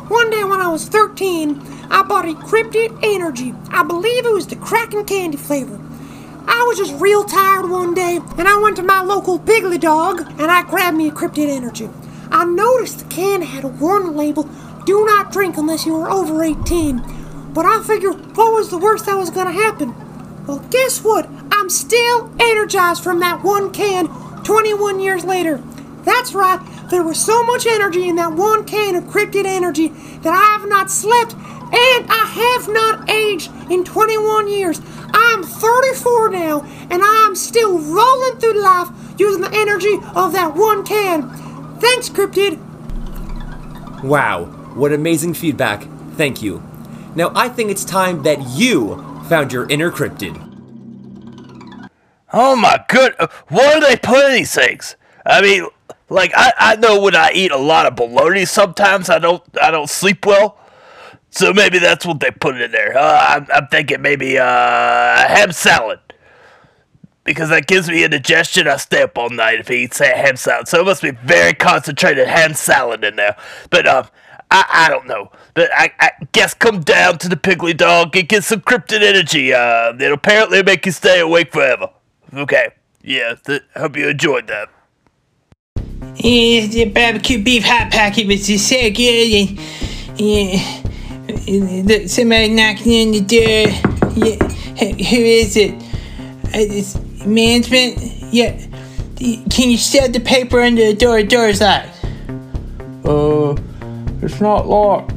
One 0.08 0.30
day 0.30 0.44
when 0.44 0.60
I 0.60 0.68
was 0.68 0.86
13, 0.88 1.60
I 1.90 2.02
bought 2.02 2.28
a 2.28 2.34
Cryptid 2.34 2.98
Energy. 3.02 3.54
I 3.70 3.82
believe 3.82 4.24
it 4.24 4.32
was 4.32 4.46
the 4.46 4.56
Kraken 4.56 5.04
candy 5.04 5.36
flavor. 5.36 5.80
I 6.48 6.64
was 6.68 6.78
just 6.78 7.00
real 7.00 7.24
tired 7.24 7.68
one 7.68 7.92
day, 7.92 8.20
and 8.38 8.46
I 8.46 8.60
went 8.60 8.76
to 8.76 8.82
my 8.82 9.02
local 9.02 9.38
Piggly 9.40 9.80
Dog, 9.80 10.20
and 10.38 10.50
I 10.50 10.62
grabbed 10.62 10.96
me 10.96 11.08
a 11.08 11.12
Cryptid 11.12 11.48
Energy. 11.48 11.90
I 12.30 12.44
noticed 12.44 13.00
the 13.00 13.04
can 13.06 13.42
had 13.42 13.64
a 13.64 13.68
warning 13.68 14.16
label, 14.16 14.48
do 14.84 15.04
not 15.04 15.32
drink 15.32 15.56
unless 15.56 15.84
you 15.84 15.96
are 15.96 16.08
over 16.08 16.44
18. 16.44 17.02
But 17.52 17.66
I 17.66 17.82
figured, 17.82 18.36
what 18.36 18.52
was 18.52 18.70
the 18.70 18.78
worst 18.78 19.06
that 19.06 19.16
was 19.16 19.30
gonna 19.30 19.50
happen? 19.50 19.92
Well, 20.46 20.60
guess 20.70 21.02
what? 21.02 21.28
I'm 21.50 21.68
still 21.68 22.30
energized 22.38 23.02
from 23.02 23.18
that 23.20 23.42
one 23.42 23.72
can 23.72 24.06
21 24.44 25.00
years 25.00 25.24
later. 25.24 25.60
That's 26.04 26.34
right, 26.34 26.60
there 26.90 27.02
was 27.02 27.22
so 27.22 27.42
much 27.44 27.66
energy 27.66 28.08
in 28.08 28.16
that 28.16 28.32
one 28.32 28.64
can 28.64 28.94
of 28.96 29.04
Cryptid 29.04 29.44
Energy 29.44 29.88
that 29.88 30.32
I 30.32 30.58
have 30.58 30.68
not 30.68 30.90
slept 30.90 31.34
and 31.34 32.06
I 32.08 32.54
have 32.54 32.68
not 32.72 33.10
aged 33.10 33.50
in 33.70 33.84
21 33.84 34.48
years. 34.48 34.80
I 35.12 35.34
am 35.36 35.42
34 35.42 36.30
now 36.30 36.62
and 36.90 37.02
I 37.02 37.26
am 37.26 37.34
still 37.34 37.78
rolling 37.78 38.38
through 38.38 38.62
life 38.62 38.88
using 39.18 39.42
the 39.42 39.52
energy 39.52 39.98
of 40.14 40.32
that 40.32 40.54
one 40.54 40.84
can. 40.84 41.28
Thanks, 41.78 42.08
Cryptid. 42.08 42.62
Wow, 44.02 44.44
what 44.74 44.92
amazing 44.92 45.34
feedback. 45.34 45.86
Thank 46.12 46.42
you. 46.42 46.62
Now 47.14 47.32
I 47.34 47.48
think 47.48 47.70
it's 47.70 47.84
time 47.84 48.22
that 48.22 48.40
you 48.50 49.02
found 49.28 49.52
your 49.52 49.68
inner 49.68 49.90
cryptid. 49.90 50.42
Oh 52.32 52.54
my 52.54 52.84
good! 52.88 53.14
Uh, 53.18 53.28
what 53.48 53.74
do 53.74 53.80
they 53.80 53.96
put 53.96 54.26
in 54.26 54.32
these 54.32 54.54
things? 54.54 54.96
I 55.24 55.40
mean, 55.40 55.66
like 56.08 56.32
I, 56.34 56.52
I 56.56 56.76
know 56.76 57.00
when 57.00 57.16
I 57.16 57.32
eat 57.34 57.50
a 57.50 57.56
lot 57.56 57.86
of 57.86 57.96
bologna, 57.96 58.44
sometimes 58.44 59.10
I 59.10 59.18
don't 59.18 59.42
I 59.60 59.70
don't 59.70 59.90
sleep 59.90 60.24
well. 60.26 60.58
So 61.30 61.52
maybe 61.52 61.78
that's 61.78 62.06
what 62.06 62.20
they 62.20 62.30
put 62.30 62.58
in 62.60 62.70
there. 62.70 62.96
Uh, 62.96 63.18
I'm, 63.20 63.46
I'm 63.52 63.66
thinking 63.68 64.00
maybe 64.00 64.38
uh, 64.38 64.44
ham 65.28 65.52
salad 65.52 66.00
because 67.24 67.50
that 67.50 67.66
gives 67.66 67.88
me 67.88 68.04
indigestion. 68.04 68.66
I 68.68 68.76
stay 68.76 69.02
up 69.02 69.18
all 69.18 69.28
night 69.28 69.60
if 69.60 69.70
I 69.70 69.74
eat 69.74 69.94
say 69.94 70.16
ham 70.16 70.36
salad. 70.36 70.68
So 70.68 70.80
it 70.80 70.84
must 70.84 71.02
be 71.02 71.10
very 71.10 71.52
concentrated 71.52 72.26
ham 72.28 72.54
salad 72.54 73.04
in 73.04 73.16
there. 73.16 73.36
But 73.68 73.86
um, 73.86 74.06
I, 74.50 74.64
I 74.86 74.88
don't 74.88 75.06
know. 75.06 75.30
But 75.54 75.70
I, 75.74 75.90
I 76.00 76.12
guess 76.32 76.54
come 76.54 76.80
down 76.80 77.18
to 77.18 77.28
the 77.28 77.36
Piggly 77.36 77.76
Dog 77.76 78.16
and 78.16 78.28
get 78.28 78.44
some 78.44 78.60
Cryptid 78.60 79.02
Energy. 79.02 79.52
Uh, 79.52 79.92
it'll 79.94 80.14
apparently 80.14 80.62
make 80.62 80.86
you 80.86 80.92
stay 80.92 81.20
awake 81.20 81.52
forever. 81.52 81.90
Okay. 82.32 82.68
Yeah. 83.02 83.34
Th- 83.44 83.62
hope 83.76 83.96
you 83.96 84.08
enjoyed 84.08 84.46
that. 84.46 84.68
Yeah, 86.16 86.66
the 86.66 86.90
barbecue 86.94 87.42
beef 87.42 87.64
hot 87.64 87.92
pocket 87.92 88.26
was 88.26 88.46
just 88.46 88.68
so 88.68 88.90
good. 88.90 89.48
And, 89.48 89.58
yeah, 90.18 91.82
look, 91.84 92.08
somebody 92.08 92.48
knocking 92.48 93.08
on 93.08 93.12
the 93.12 93.20
door. 93.20 93.68
Yeah, 94.16 94.36
who, 94.76 95.16
is 95.16 95.56
it? 95.56 95.74
Uh, 95.74 96.58
it's 96.58 96.98
management? 97.26 97.98
Yeah. 98.32 98.58
Can 99.18 99.70
you 99.70 99.76
shut 99.78 100.12
the 100.12 100.20
paper 100.20 100.60
under 100.60 100.86
the 100.86 100.94
door? 100.94 101.22
The 101.22 101.26
door's 101.28 101.60
locked. 101.60 101.88
Oh, 103.04 103.56
It's 104.22 104.40
not 104.40 104.66
locked. 104.66 105.14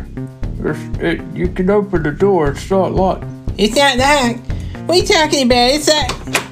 It's, 0.60 1.00
it, 1.00 1.22
you 1.34 1.48
can 1.50 1.70
open 1.70 2.04
the 2.04 2.12
door. 2.12 2.52
It's 2.52 2.70
not 2.70 2.92
locked. 2.94 3.26
It's 3.58 3.76
not 3.76 3.98
locked. 3.98 4.40
What 4.86 4.98
are 4.98 5.02
you 5.02 5.06
talking 5.08 5.46
about? 5.46 5.72
It's 5.72 5.88
not. 5.88 6.46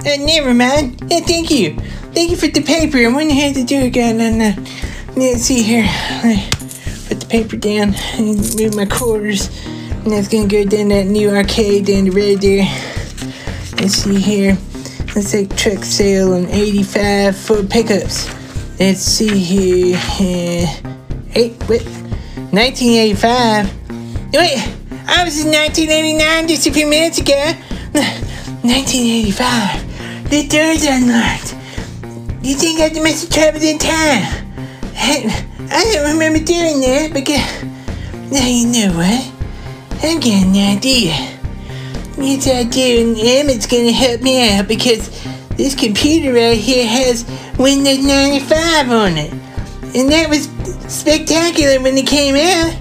Uh, 0.00 0.16
never 0.18 0.54
mind. 0.54 1.02
Yeah, 1.10 1.20
thank 1.20 1.50
you. 1.50 1.76
Thank 2.14 2.30
you 2.30 2.36
for 2.36 2.48
the 2.48 2.62
paper. 2.62 2.98
I 2.98 3.08
wonder 3.08 3.34
how 3.34 3.52
to 3.52 3.64
do 3.64 3.76
it 3.76 3.86
again. 3.86 4.20
And, 4.20 4.40
uh, 4.40 4.62
let's 5.14 5.42
see 5.42 5.62
here. 5.62 5.84
Put 7.08 7.20
the 7.20 7.26
paper 7.28 7.56
down 7.56 7.94
and 8.14 8.38
move 8.56 8.74
my 8.74 8.86
quarters. 8.86 9.50
And 10.04 10.12
that's 10.12 10.28
gonna 10.28 10.48
go 10.48 10.64
down 10.64 10.88
that 10.88 11.06
new 11.06 11.28
arcade 11.28 11.86
down 11.86 12.04
the 12.04 12.10
road 12.10 12.40
there. 12.40 12.64
Let's 13.78 13.94
see 13.94 14.18
here. 14.18 14.56
Let's 15.14 15.32
take 15.32 15.54
truck 15.54 15.84
sale 15.84 16.32
on 16.32 16.46
85 16.46 17.36
for 17.36 17.62
pickups. 17.62 18.30
Let's 18.80 19.00
see 19.00 19.38
here. 19.38 19.98
Uh, 20.18 21.50
wait. 21.68 21.84
1985? 22.52 23.66
Wait, 24.32 24.58
I 25.06 25.24
was 25.24 25.44
in 25.44 25.52
1989 25.52 26.48
just 26.48 26.66
a 26.66 26.72
few 26.72 26.86
minutes 26.86 27.18
ago. 27.18 27.52
1985. 28.62 29.89
The 30.30 30.46
door's 30.46 30.84
unlocked. 30.84 31.56
You 32.40 32.54
think 32.54 32.78
I 32.78 32.88
must 33.00 33.24
have 33.24 33.30
traveled 33.30 33.64
in 33.64 33.78
time? 33.78 34.46
I, 34.94 35.46
I 35.72 35.92
don't 35.92 36.12
remember 36.12 36.38
doing 36.38 36.80
that 36.82 37.10
because. 37.12 37.42
Now 38.30 38.46
you 38.46 38.68
know 38.68 38.96
what? 38.96 39.32
I'm 40.04 40.20
getting 40.20 40.56
an 40.56 40.76
idea. 40.78 41.10
Yes, 42.16 42.46
I 42.46 42.62
do, 42.62 42.80
and 42.80 43.18
Emmett's 43.18 43.66
gonna 43.66 43.90
help 43.90 44.22
me 44.22 44.56
out 44.56 44.68
because 44.68 45.10
this 45.56 45.74
computer 45.74 46.32
right 46.32 46.56
here 46.56 46.86
has 46.86 47.24
Windows 47.58 47.98
95 47.98 48.90
on 48.92 49.18
it. 49.18 49.32
And 49.96 50.12
that 50.12 50.28
was 50.28 50.44
spectacular 50.86 51.82
when 51.82 51.98
it 51.98 52.06
came 52.06 52.36
out. 52.36 52.80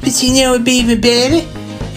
But 0.00 0.22
you 0.22 0.34
know 0.34 0.52
what 0.52 0.60
would 0.60 0.64
be 0.64 0.74
even 0.74 1.00
better? 1.00 1.44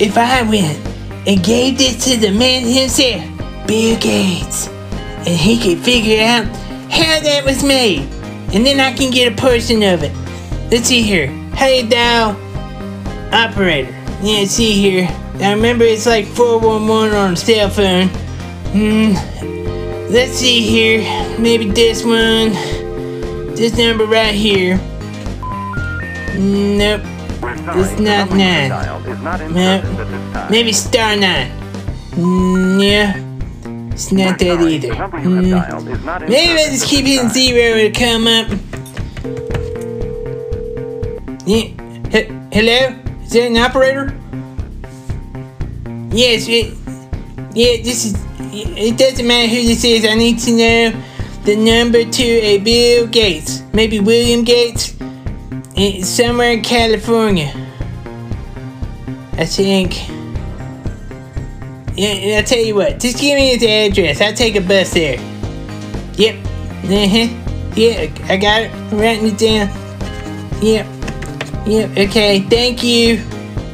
If 0.04 0.18
I 0.18 0.42
went 0.42 0.80
and 1.28 1.44
gave 1.44 1.78
this 1.78 2.04
to 2.06 2.18
the 2.18 2.32
man 2.32 2.64
himself, 2.64 3.68
Bill 3.68 3.96
Gates, 4.00 4.70
and 5.20 5.28
he 5.28 5.58
can 5.58 5.82
figure 5.82 6.22
out 6.22 6.46
how 6.92 7.20
that 7.20 7.44
was 7.46 7.64
made. 7.64 8.02
And 8.54 8.66
then 8.66 8.80
I 8.80 8.94
can 8.94 9.12
get 9.12 9.34
a 9.34 9.36
portion 9.36 9.84
of 9.84 10.04
it. 10.04 10.12
Let's 10.72 10.88
see 10.88 11.02
here. 11.02 11.28
Hey, 11.56 11.88
dial 11.88 12.32
operator. 13.34 13.92
Yeah, 14.22 14.46
see 14.46 14.74
here. 14.74 15.08
I 15.40 15.54
remember 15.54 15.84
it's 15.84 16.06
like 16.06 16.26
411 16.26 17.16
on 17.16 17.34
a 17.34 17.36
cell 17.36 17.70
phone. 17.70 18.08
Hmm. 18.74 19.14
Let's 20.12 20.34
see 20.34 20.62
here. 20.62 21.02
Maybe 21.38 21.70
this 21.70 22.04
one. 22.04 22.54
This 23.56 23.78
number 23.78 24.06
right 24.06 24.34
here. 24.34 24.78
Nope. 26.38 27.02
It's 27.44 28.00
not 28.00 28.30
nine. 28.32 28.70
Nope. 29.54 30.50
Maybe 30.50 30.72
star 30.72 31.16
nine. 31.16 31.52
Mm, 32.12 32.84
yeah. 32.84 33.27
It's 33.98 34.12
not 34.12 34.38
that 34.38 34.62
either. 34.62 34.90
Mm. 34.90 36.30
Maybe 36.30 36.54
I 36.54 36.70
just 36.70 36.86
keep 36.86 37.04
hitting 37.04 37.30
zero 37.30 37.80
to 37.82 37.90
come 37.90 38.28
up. 38.28 38.48
Yeah. 41.48 41.74
He- 42.12 42.30
hello? 42.54 42.96
Is 43.24 43.32
that 43.32 43.48
an 43.48 43.58
operator? 43.58 44.16
Yes, 46.16 46.48
it, 46.48 46.78
yeah, 47.56 47.82
this 47.82 48.06
is. 48.06 48.24
It 48.40 49.00
doesn't 49.00 49.26
matter 49.26 49.48
who 49.48 49.64
this 49.64 49.84
is. 49.84 50.06
I 50.06 50.14
need 50.14 50.38
to 50.42 50.52
know 50.52 51.04
the 51.46 51.56
number 51.56 52.06
to 52.06 52.24
a 52.24 52.60
Bill 52.60 53.08
Gates, 53.08 53.64
maybe 53.74 54.00
William 54.00 54.44
Gates, 54.44 54.94
somewhere 56.08 56.52
in 56.52 56.62
California. 56.62 57.52
I 59.40 59.46
think. 59.46 60.17
I'll 62.00 62.44
tell 62.44 62.60
you 62.60 62.76
what. 62.76 63.00
Just 63.00 63.20
give 63.20 63.36
me 63.36 63.56
his 63.56 63.64
address. 63.64 64.22
I'll 64.22 64.34
take 64.34 64.56
a 64.56 64.62
bus 64.62 64.94
there. 64.94 65.20
Yep. 66.14 66.36
Uh 66.84 67.08
huh. 67.08 67.28
Yeah, 67.76 68.12
I 68.26 68.38
got 68.38 68.62
it. 68.62 68.72
I'm 68.72 69.00
writing 69.00 69.28
it 69.28 69.38
down. 69.40 69.68
Yep. 70.62 70.86
Yep. 71.66 71.98
Okay. 72.10 72.42
Thank 72.42 72.84
you. 72.84 73.16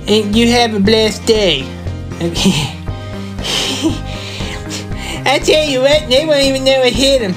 And 0.07 0.33
you 0.33 0.49
have 0.51 0.73
a 0.73 0.79
blessed 0.79 1.25
day. 1.25 1.63
Okay. 2.21 2.79
I 5.25 5.39
tell 5.39 5.67
you 5.67 5.81
what, 5.81 6.09
they 6.09 6.25
won't 6.25 6.43
even 6.43 6.63
know 6.63 6.81
it 6.81 6.93
hit 6.93 7.19
them. 7.19 7.33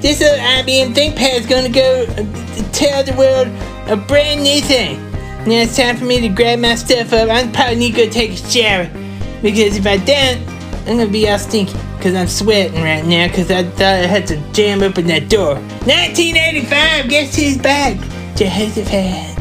This 0.00 0.20
little 0.20 0.38
IBM 0.38 0.94
ThinkPad 0.94 1.40
is 1.40 1.46
gonna 1.46 1.68
go 1.68 2.04
uh, 2.08 2.24
tell 2.72 3.04
the 3.04 3.14
world 3.18 3.48
a 3.88 3.96
brand 3.96 4.42
new 4.42 4.60
thing. 4.62 4.98
Now 5.46 5.62
it's 5.62 5.76
time 5.76 5.96
for 5.96 6.04
me 6.04 6.20
to 6.20 6.28
grab 6.28 6.58
my 6.58 6.74
stuff 6.74 7.12
up. 7.12 7.28
I 7.28 7.46
probably 7.52 7.76
need 7.76 7.94
to 7.94 8.06
go 8.06 8.10
take 8.10 8.32
a 8.32 8.36
shower 8.36 9.01
because 9.42 9.76
if 9.76 9.86
I 9.86 9.96
don't, 9.98 10.48
I'm 10.88 10.98
gonna 10.98 11.06
be 11.10 11.28
all 11.28 11.38
stinky. 11.38 11.78
Cause 12.00 12.14
I'm 12.14 12.26
sweating 12.26 12.82
right 12.82 13.04
now 13.04 13.28
because 13.28 13.50
I 13.50 13.62
thought 13.62 13.94
I 13.94 14.06
had 14.06 14.26
to 14.26 14.36
jam 14.52 14.82
open 14.82 15.06
that 15.06 15.28
door. 15.28 15.54
1985, 15.86 17.08
guess 17.08 17.36
who's 17.36 17.58
back? 17.58 17.96
Jehoshaphat. 18.34 19.38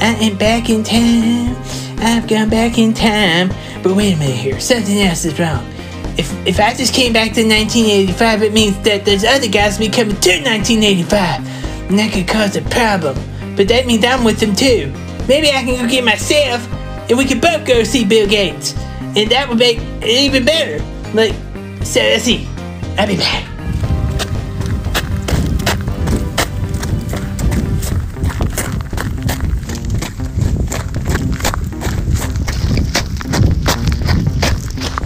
I 0.00 0.16
am 0.20 0.38
back 0.38 0.70
in 0.70 0.82
time. 0.84 1.54
I've 1.98 2.26
gone 2.26 2.48
back 2.48 2.78
in 2.78 2.94
time. 2.94 3.48
But 3.82 3.94
wait 3.94 4.14
a 4.14 4.18
minute 4.18 4.36
here, 4.36 4.58
something 4.58 4.98
else 5.00 5.26
is 5.26 5.38
wrong. 5.38 5.66
If, 6.16 6.32
if 6.46 6.60
I 6.60 6.72
just 6.72 6.94
came 6.94 7.12
back 7.12 7.32
to 7.34 7.42
1985, 7.46 8.42
it 8.42 8.52
means 8.54 8.80
that 8.84 9.04
there's 9.04 9.24
other 9.24 9.48
guys 9.48 9.76
be 9.76 9.88
coming 9.88 10.16
to 10.16 10.30
1985. 10.30 11.90
And 11.90 11.98
that 11.98 12.12
could 12.12 12.26
cause 12.26 12.56
a 12.56 12.62
problem. 12.62 13.16
But 13.54 13.68
that 13.68 13.86
means 13.86 14.04
I'm 14.04 14.24
with 14.24 14.40
them 14.40 14.54
too. 14.54 14.92
Maybe 15.28 15.48
I 15.48 15.62
can 15.62 15.82
go 15.82 15.86
get 15.86 16.04
myself, 16.04 16.66
and 17.10 17.18
we 17.18 17.26
could 17.26 17.40
both 17.40 17.66
go 17.66 17.82
see 17.82 18.04
Bill 18.04 18.26
Gates. 18.26 18.74
And 19.16 19.30
that 19.30 19.48
would 19.48 19.58
make 19.58 19.78
it 19.78 20.04
even 20.04 20.44
better. 20.44 20.82
Like, 21.14 21.32
so 21.84 22.00
let's 22.00 22.24
see. 22.24 22.46
I'll 22.96 23.06
be 23.06 23.16
back. 23.16 23.44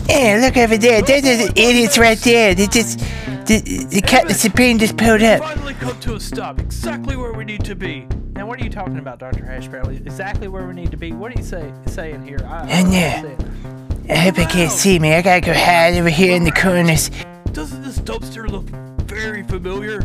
Yeah, 0.09 0.39
look 0.41 0.57
over 0.57 0.77
there. 0.77 1.03
There's 1.03 1.23
those 1.23 1.51
idiots 1.57 1.99
right 1.99 2.19
there. 2.19 2.55
They 2.55 2.67
just. 2.67 3.01
The, 3.47 3.59
the 3.91 4.01
Captain 4.01 4.37
Supreme 4.37 4.79
just 4.79 4.97
pulled 4.97 5.23
up. 5.23 5.41
Finally 5.41 5.75
come 5.75 5.99
to 5.99 6.15
a 6.15 6.21
stop, 6.21 6.61
exactly 6.61 7.17
where 7.17 7.33
we 7.33 7.45
need 7.45 7.65
to 7.65 7.75
be. 7.75 8.07
Now, 8.35 8.47
what 8.47 8.61
are 8.61 8.65
you 8.65 8.71
talking 8.71 8.99
about, 8.99 9.19
Dr. 9.19 9.45
Hash 9.45 9.67
Brown? 9.67 9.91
Exactly 9.91 10.47
where 10.47 10.67
we 10.67 10.75
need 10.75 10.93
to 10.93 10.97
be. 10.97 11.13
What 11.13 11.35
are 11.35 11.39
you 11.39 11.45
say, 11.45 11.73
saying 11.87 12.25
here? 12.25 12.39
I, 12.45 12.81
I 12.81 12.83
know. 12.83 13.82
I 14.13 14.17
hope 14.17 14.39
I 14.39 14.45
can't 14.45 14.71
see 14.71 14.99
me. 14.99 15.15
I 15.15 15.23
gotta 15.23 15.41
go 15.41 15.55
hide 15.55 15.95
over 15.95 16.11
here 16.11 16.37
in 16.37 16.45
the 16.45 16.53
corners. 16.53 17.11
Doesn't 17.53 17.83
this 17.83 17.99
dumpster 17.99 18.47
look 18.47 18.67
very 19.09 19.43
familiar? 19.43 20.01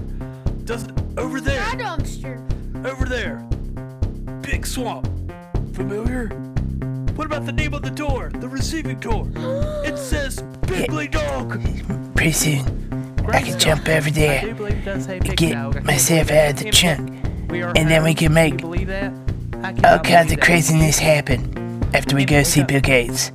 Doesn't 0.64 1.20
over 1.20 1.42
there? 1.42 1.60
My 1.60 1.76
dumpster. 1.76 2.38
Over 2.86 3.04
there. 3.04 3.46
Big 4.42 4.66
swamp. 4.66 5.08
Familiar? 5.74 6.30
What 7.18 7.26
about 7.26 7.46
the 7.46 7.52
name 7.52 7.74
of 7.74 7.82
the 7.82 7.92
door? 7.92 8.32
The 8.34 8.48
receiving 8.48 8.98
door. 9.02 9.28
It 9.84 9.98
says 9.98 10.38
Piggly 10.62 11.12
Dog. 11.12 11.62
Pretty 12.16 12.32
soon, 12.32 12.62
I 13.28 13.42
can 13.42 13.60
jump 13.60 13.90
over 13.90 14.10
there 14.10 14.40
do 14.40 14.54
believe 14.54 14.78
it 14.78 14.86
does 14.86 15.04
say 15.04 15.18
and 15.18 15.38
get 15.38 15.52
Dog. 15.52 15.72
I 15.72 15.74
can't 15.74 15.86
myself 15.86 16.32
out 16.32 16.52
of 16.52 16.60
the 16.60 16.68
it. 16.70 16.74
trunk. 16.74 17.10
And 17.78 17.92
then 17.92 18.06
we 18.06 18.14
can 18.14 18.34
make 18.34 18.54
you 18.54 18.60
believe 18.60 18.88
that? 18.88 19.12
I 19.64 19.92
All 19.92 20.00
kinds 20.00 20.32
of 20.32 20.40
craziness 20.40 20.98
happen 20.98 21.84
after 21.94 22.16
we 22.16 22.24
go 22.24 22.44
see 22.44 22.64
Bill 22.64 22.80
Gates. 22.80 23.32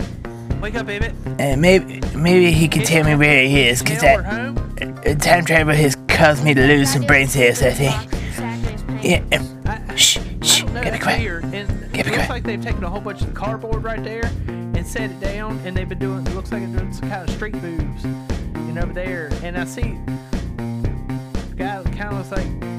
Wake 0.62 0.77
up, 0.77 0.87
baby. 0.87 1.11
And 1.40 1.61
maybe 1.61 2.01
maybe 2.14 2.53
he 2.53 2.68
can 2.68 2.85
tell 2.85 3.05
me 3.05 3.16
where 3.16 3.44
he 3.44 3.62
is, 3.62 3.83
cause 3.83 4.01
that 4.01 4.25
uh, 4.25 5.14
time 5.16 5.44
travel 5.44 5.75
has 5.75 5.96
caused 6.07 6.44
me 6.44 6.55
to 6.55 6.64
lose 6.64 6.92
some 6.92 7.03
brain 7.03 7.27
cells. 7.27 7.61
I 7.62 7.72
think. 7.72 9.05
Yeah. 9.05 9.25
um, 9.37 9.96
Shh, 9.96 10.18
shh. 10.40 10.62
Gotta 10.62 10.92
be 10.92 10.98
quiet. 11.01 11.42
Gotta 11.42 11.46
be 11.92 11.98
it 11.98 12.07
looks 12.07 12.29
like 12.29 12.44
they've 12.44 12.62
taken 12.62 12.85
a 12.85 12.88
whole 12.88 13.01
bunch 13.01 13.22
of 13.22 13.35
cardboard 13.35 13.83
right 13.83 14.03
there 14.05 14.31
and 14.46 14.87
set 14.87 15.11
it 15.11 15.18
down, 15.20 15.59
and 15.66 15.77
they've 15.77 15.88
been 15.88 15.98
doing. 15.98 16.25
It 16.27 16.35
looks 16.35 16.53
like 16.53 16.62
they're 16.62 16.79
doing 16.79 16.92
some 16.92 17.11
kind 17.11 17.29
of 17.29 17.35
street 17.35 17.55
moves, 17.57 18.05
and 18.05 18.79
over 18.79 18.92
there. 18.92 19.31
And 19.42 19.59
I 19.59 19.64
see 19.64 19.98
the 20.57 21.55
guy 21.57 21.83
kind 21.83 22.16
of 22.16 22.18
looks 22.18 22.31
like. 22.31 22.72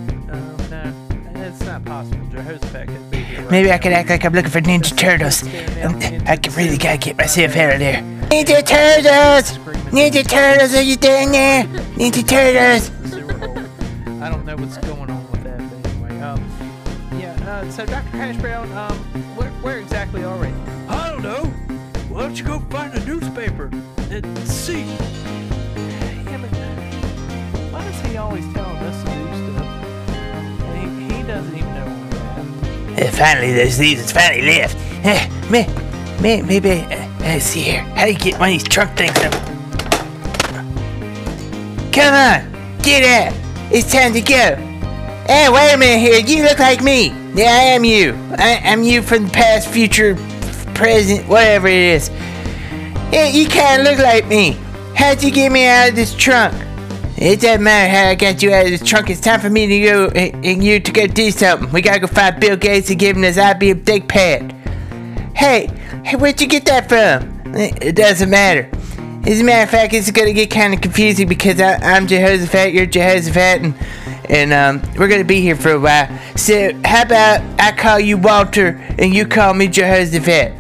No, 1.54 1.60
it's 1.60 1.66
not 1.66 1.86
possible. 1.86 2.26
Jehoshaphat 2.28 2.88
could 2.88 3.12
be 3.12 3.18
here. 3.18 3.42
Right 3.42 3.52
Maybe 3.52 3.70
I 3.70 3.76
now. 3.76 3.82
could 3.82 3.92
act 3.94 4.10
like 4.10 4.26
I'm 4.26 4.34
looking 4.34 4.50
for 4.50 4.62
Ninja 4.62 4.98
Turtles. 4.98 5.44
Um, 5.84 6.00
I 6.28 6.38
could 6.38 6.56
really 6.56 6.78
gotta 6.78 6.98
get 6.98 7.18
myself 7.18 7.56
out 7.56 7.74
of 7.74 7.80
there. 7.80 8.02
Ninja 8.30 8.66
Turtles! 8.66 9.58
Ninja 9.92 10.28
Turtles, 10.28 10.74
are 10.74 10.82
you 10.82 10.98
down 10.98 11.32
there? 11.32 11.64
Ninja 11.96 12.28
Turtles! 12.28 12.90
the 12.90 13.08
sewer 13.08 13.34
hole. 13.34 14.24
I 14.24 14.30
don't 14.30 14.46
know 14.46 14.56
what's 14.56 14.78
going 14.78 15.10
on 15.10 15.32
with 15.32 15.44
that, 15.44 15.60
but 15.60 15.90
anyway. 15.92 16.22
Um, 16.22 16.44
yeah. 17.20 17.34
Uh, 17.48 17.70
so, 17.70 17.86
Dr. 17.86 18.18
Hash 18.18 18.38
Brown, 18.38 18.72
um, 18.72 18.98
where, 19.36 19.50
where 19.62 19.78
exactly 19.80 20.24
are 20.24 20.38
we? 20.40 20.48
I 20.88 21.10
don't 21.10 21.22
know. 21.22 21.44
Why 22.10 22.22
don't 22.22 22.38
you 22.38 22.46
go 22.46 22.60
find 22.72 22.94
a 22.96 23.06
newspaper 23.06 23.70
and 24.10 24.38
see? 24.48 24.82
Yeah, 24.82 26.38
but 26.42 26.50
why 27.72 27.84
does 27.84 28.02
he 28.08 28.18
always 28.18 28.44
telling 28.54 28.78
us 28.78 29.03
Uh, 32.98 33.10
finally, 33.12 33.52
there's 33.52 33.78
these. 33.78 33.98
leaves 33.98 34.12
finally 34.12 34.44
left. 34.44 34.78
Uh, 35.06 35.50
may, 35.50 35.68
may, 36.22 36.42
maybe, 36.42 36.70
uh, 36.72 37.10
let's 37.20 37.46
see 37.46 37.62
here. 37.62 37.82
How 37.96 38.06
do 38.06 38.12
you 38.12 38.20
get 38.20 38.40
one 38.40 38.50
of 38.50 38.54
these 38.54 38.64
trunk 38.64 38.96
things 38.98 39.18
up? 39.20 39.34
Come 41.92 42.14
on, 42.14 42.80
get 42.82 43.04
out. 43.04 43.34
It's 43.72 43.92
time 43.92 44.14
to 44.14 44.22
go. 44.22 44.56
Hey, 45.26 45.50
wait 45.50 45.74
a 45.74 45.78
minute 45.78 46.00
here. 46.00 46.20
You 46.20 46.44
look 46.44 46.60
like 46.60 46.84
me. 46.84 47.08
Yeah, 47.34 47.46
I 47.46 47.64
am 47.74 47.84
you. 47.84 48.14
I, 48.38 48.62
I'm 48.64 48.84
you 48.84 49.02
from 49.02 49.26
the 49.26 49.32
past, 49.32 49.70
future, 49.70 50.16
present, 50.76 51.28
whatever 51.28 51.68
it 51.68 51.80
is. 51.80 52.10
Yeah, 53.12 53.28
you 53.28 53.48
kind 53.48 53.82
of 53.82 53.88
look 53.88 54.00
like 54.00 54.28
me. 54.28 54.58
How'd 54.96 55.24
you 55.24 55.32
get 55.32 55.52
me 55.52 55.66
out 55.66 55.90
of 55.90 55.96
this 55.96 56.14
trunk? 56.14 56.54
It 57.18 57.42
doesn't 57.42 57.64
matter 57.64 57.90
how 57.90 58.10
I 58.10 58.16
got 58.16 58.42
you 58.42 58.52
out 58.54 58.66
of 58.66 58.72
this 58.72 58.84
trunk. 58.84 59.10
It's 59.10 59.22
time 59.22 59.40
for 59.40 59.50
me 59.50 59.68
to 59.68 59.82
go 59.82 60.08
and 60.08 60.64
you 60.64 60.80
to 60.80 60.92
go 60.92 61.08
do 61.08 61.32
something. 61.32 61.72
We 61.72 61.82
gotta 61.82 62.00
go 62.00 62.08
find 62.08 62.40
Bill 62.40 62.58
Gates 62.58 62.90
and 62.90 63.00
give 63.00 63.16
him 63.16 63.24
his 63.24 63.38
IBM 63.38 63.84
ThinkPad. 63.84 64.52
Hey, 65.36 65.70
hey, 66.04 66.16
where'd 66.18 66.42
you 66.42 66.48
get 66.48 66.66
that 66.66 66.90
from? 66.90 67.56
It 67.56 67.84
it 67.84 67.96
doesn't 67.96 68.30
matter. 68.30 68.70
As 69.26 69.40
a 69.40 69.44
matter 69.44 69.64
of 69.64 69.70
fact, 69.70 69.94
it's 69.94 70.12
gonna 70.12 70.34
get 70.34 70.50
kind 70.50 70.74
of 70.74 70.82
confusing 70.82 71.30
because 71.30 71.62
I, 71.62 71.76
I'm 71.76 72.08
Jehoshaphat, 72.08 72.74
you're 72.74 72.86
Jehoshaphat, 72.86 73.62
and 73.62 73.76
and 74.30 74.52
um, 74.52 74.82
we're 74.98 75.08
gonna 75.08 75.24
be 75.24 75.40
here 75.40 75.56
for 75.56 75.72
a 75.72 75.80
while. 75.80 76.10
So 76.36 76.74
how 76.84 77.04
about 77.04 77.42
I 77.60 77.72
call 77.72 78.00
you 78.00 78.18
Walter 78.18 78.70
and 78.98 79.14
you 79.14 79.26
call 79.26 79.54
me 79.54 79.68
Jehoshaphat? 79.68 80.54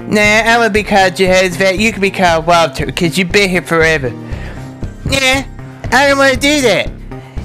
Nah, 0.00 0.20
I'm 0.20 0.60
gonna 0.60 0.70
be 0.70 0.82
called 0.82 1.16
Jehoshaphat. 1.16 1.78
You 1.78 1.92
can 1.92 2.02
be 2.02 2.10
called 2.10 2.46
Walter 2.46 2.84
because 2.84 3.16
you've 3.16 3.32
been 3.32 3.48
here 3.48 3.62
forever. 3.62 4.08
Yeah, 5.08 5.46
I 5.94 6.08
don't 6.08 6.18
want 6.18 6.34
to 6.34 6.40
do 6.40 6.60
that. 6.62 6.90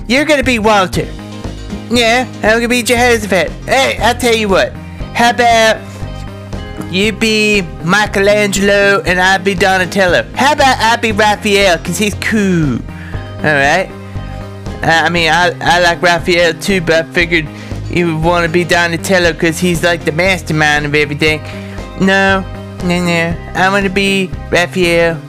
You're 0.07 0.25
gonna 0.25 0.43
be 0.43 0.57
Walter. 0.57 1.05
Yeah, 1.91 2.27
I'm 2.37 2.57
gonna 2.57 2.67
be 2.67 2.81
Jehoshaphat. 2.81 3.51
Hey, 3.67 3.99
I'll 3.99 4.15
tell 4.15 4.35
you 4.35 4.49
what. 4.49 4.73
How 5.13 5.29
about 5.29 5.79
you 6.91 7.11
be 7.11 7.61
Michelangelo 7.83 9.03
and 9.05 9.19
I 9.19 9.37
be 9.37 9.53
Donatello? 9.53 10.23
How 10.33 10.53
about 10.53 10.79
I 10.79 10.95
be 10.95 11.11
Raphael 11.11 11.77
because 11.77 11.99
he's 11.99 12.15
cool? 12.15 12.79
Alright? 13.37 13.91
I 14.81 15.09
mean, 15.09 15.29
I, 15.29 15.55
I 15.61 15.81
like 15.81 16.01
Raphael 16.01 16.55
too, 16.55 16.81
but 16.81 17.05
I 17.05 17.13
figured 17.13 17.47
you 17.91 18.15
would 18.15 18.25
want 18.25 18.47
to 18.47 18.51
be 18.51 18.63
Donatello 18.63 19.33
because 19.33 19.59
he's 19.59 19.83
like 19.83 20.05
the 20.05 20.11
mastermind 20.11 20.87
of 20.87 20.95
everything. 20.95 21.39
No, 22.01 22.41
no, 22.83 23.05
no. 23.05 23.53
I 23.53 23.69
want 23.69 23.85
to 23.85 23.91
be 23.91 24.31
Raphael. 24.49 25.21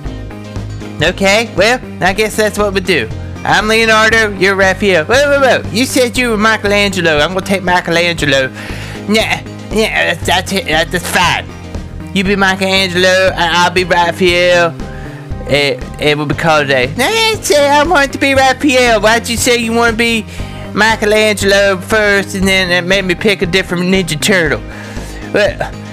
Okay, 1.03 1.51
well, 1.57 1.81
I 2.03 2.13
guess 2.13 2.37
that's 2.37 2.59
what 2.59 2.75
we 2.75 2.81
do. 2.81 3.09
I'm 3.43 3.69
Leonardo, 3.69 4.37
you're 4.37 4.55
Raphael. 4.55 5.07
Whoa, 5.07 5.15
whoa, 5.15 5.41
whoa. 5.63 5.71
You 5.71 5.87
said 5.87 6.19
you 6.19 6.29
were 6.29 6.37
Michelangelo. 6.37 7.17
I'm 7.19 7.33
gonna 7.33 7.47
take 7.47 7.63
Michelangelo. 7.63 8.49
Nah, 9.09 9.41
yeah, 9.73 10.15
that's, 10.15 10.27
that's 10.27 10.53
it. 10.53 10.67
That's, 10.67 11.11
fine. 11.11 11.47
You 12.15 12.23
be 12.23 12.37
Michelangelo, 12.37 13.31
and 13.33 13.57
I'll 13.57 13.71
be 13.71 13.85
Raphael. 13.85 14.75
It, 15.49 15.83
it 15.99 16.19
will 16.19 16.27
be 16.27 16.35
called 16.35 16.67
a 16.67 16.69
day. 16.69 16.95
I 16.99 17.41
say 17.41 17.67
I 17.67 17.83
want 17.83 18.13
to 18.13 18.19
be 18.19 18.35
Raphael. 18.35 19.01
Why'd 19.01 19.27
you 19.27 19.39
say 19.39 19.57
you 19.57 19.73
want 19.73 19.93
to 19.93 19.97
be 19.97 20.27
Michelangelo 20.75 21.79
first, 21.79 22.35
and 22.35 22.47
then 22.47 22.71
it 22.71 22.87
made 22.87 23.07
me 23.07 23.15
pick 23.15 23.41
a 23.41 23.47
different 23.47 23.85
Ninja 23.85 24.21
Turtle? 24.21 24.61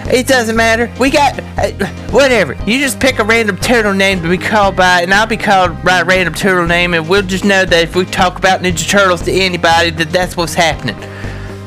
It 0.09 0.27
doesn't 0.27 0.55
matter. 0.55 0.91
We 0.99 1.09
got 1.09 1.39
uh, 1.57 1.71
whatever. 2.11 2.53
You 2.65 2.79
just 2.79 2.99
pick 2.99 3.19
a 3.19 3.23
random 3.23 3.57
turtle 3.57 3.93
name 3.93 4.21
to 4.21 4.29
be 4.29 4.37
called 4.37 4.75
by, 4.75 5.01
and 5.01 5.13
I'll 5.13 5.27
be 5.27 5.37
called 5.37 5.83
by 5.83 5.99
a 5.99 6.05
random 6.05 6.33
turtle 6.33 6.65
name, 6.65 6.93
and 6.93 7.07
we'll 7.07 7.23
just 7.23 7.43
know 7.43 7.65
that 7.65 7.83
if 7.83 7.95
we 7.95 8.05
talk 8.05 8.37
about 8.37 8.61
Ninja 8.61 8.89
Turtles 8.89 9.21
to 9.23 9.31
anybody, 9.31 9.89
that 9.91 10.11
that's 10.11 10.37
what's 10.37 10.53
happening. 10.53 10.97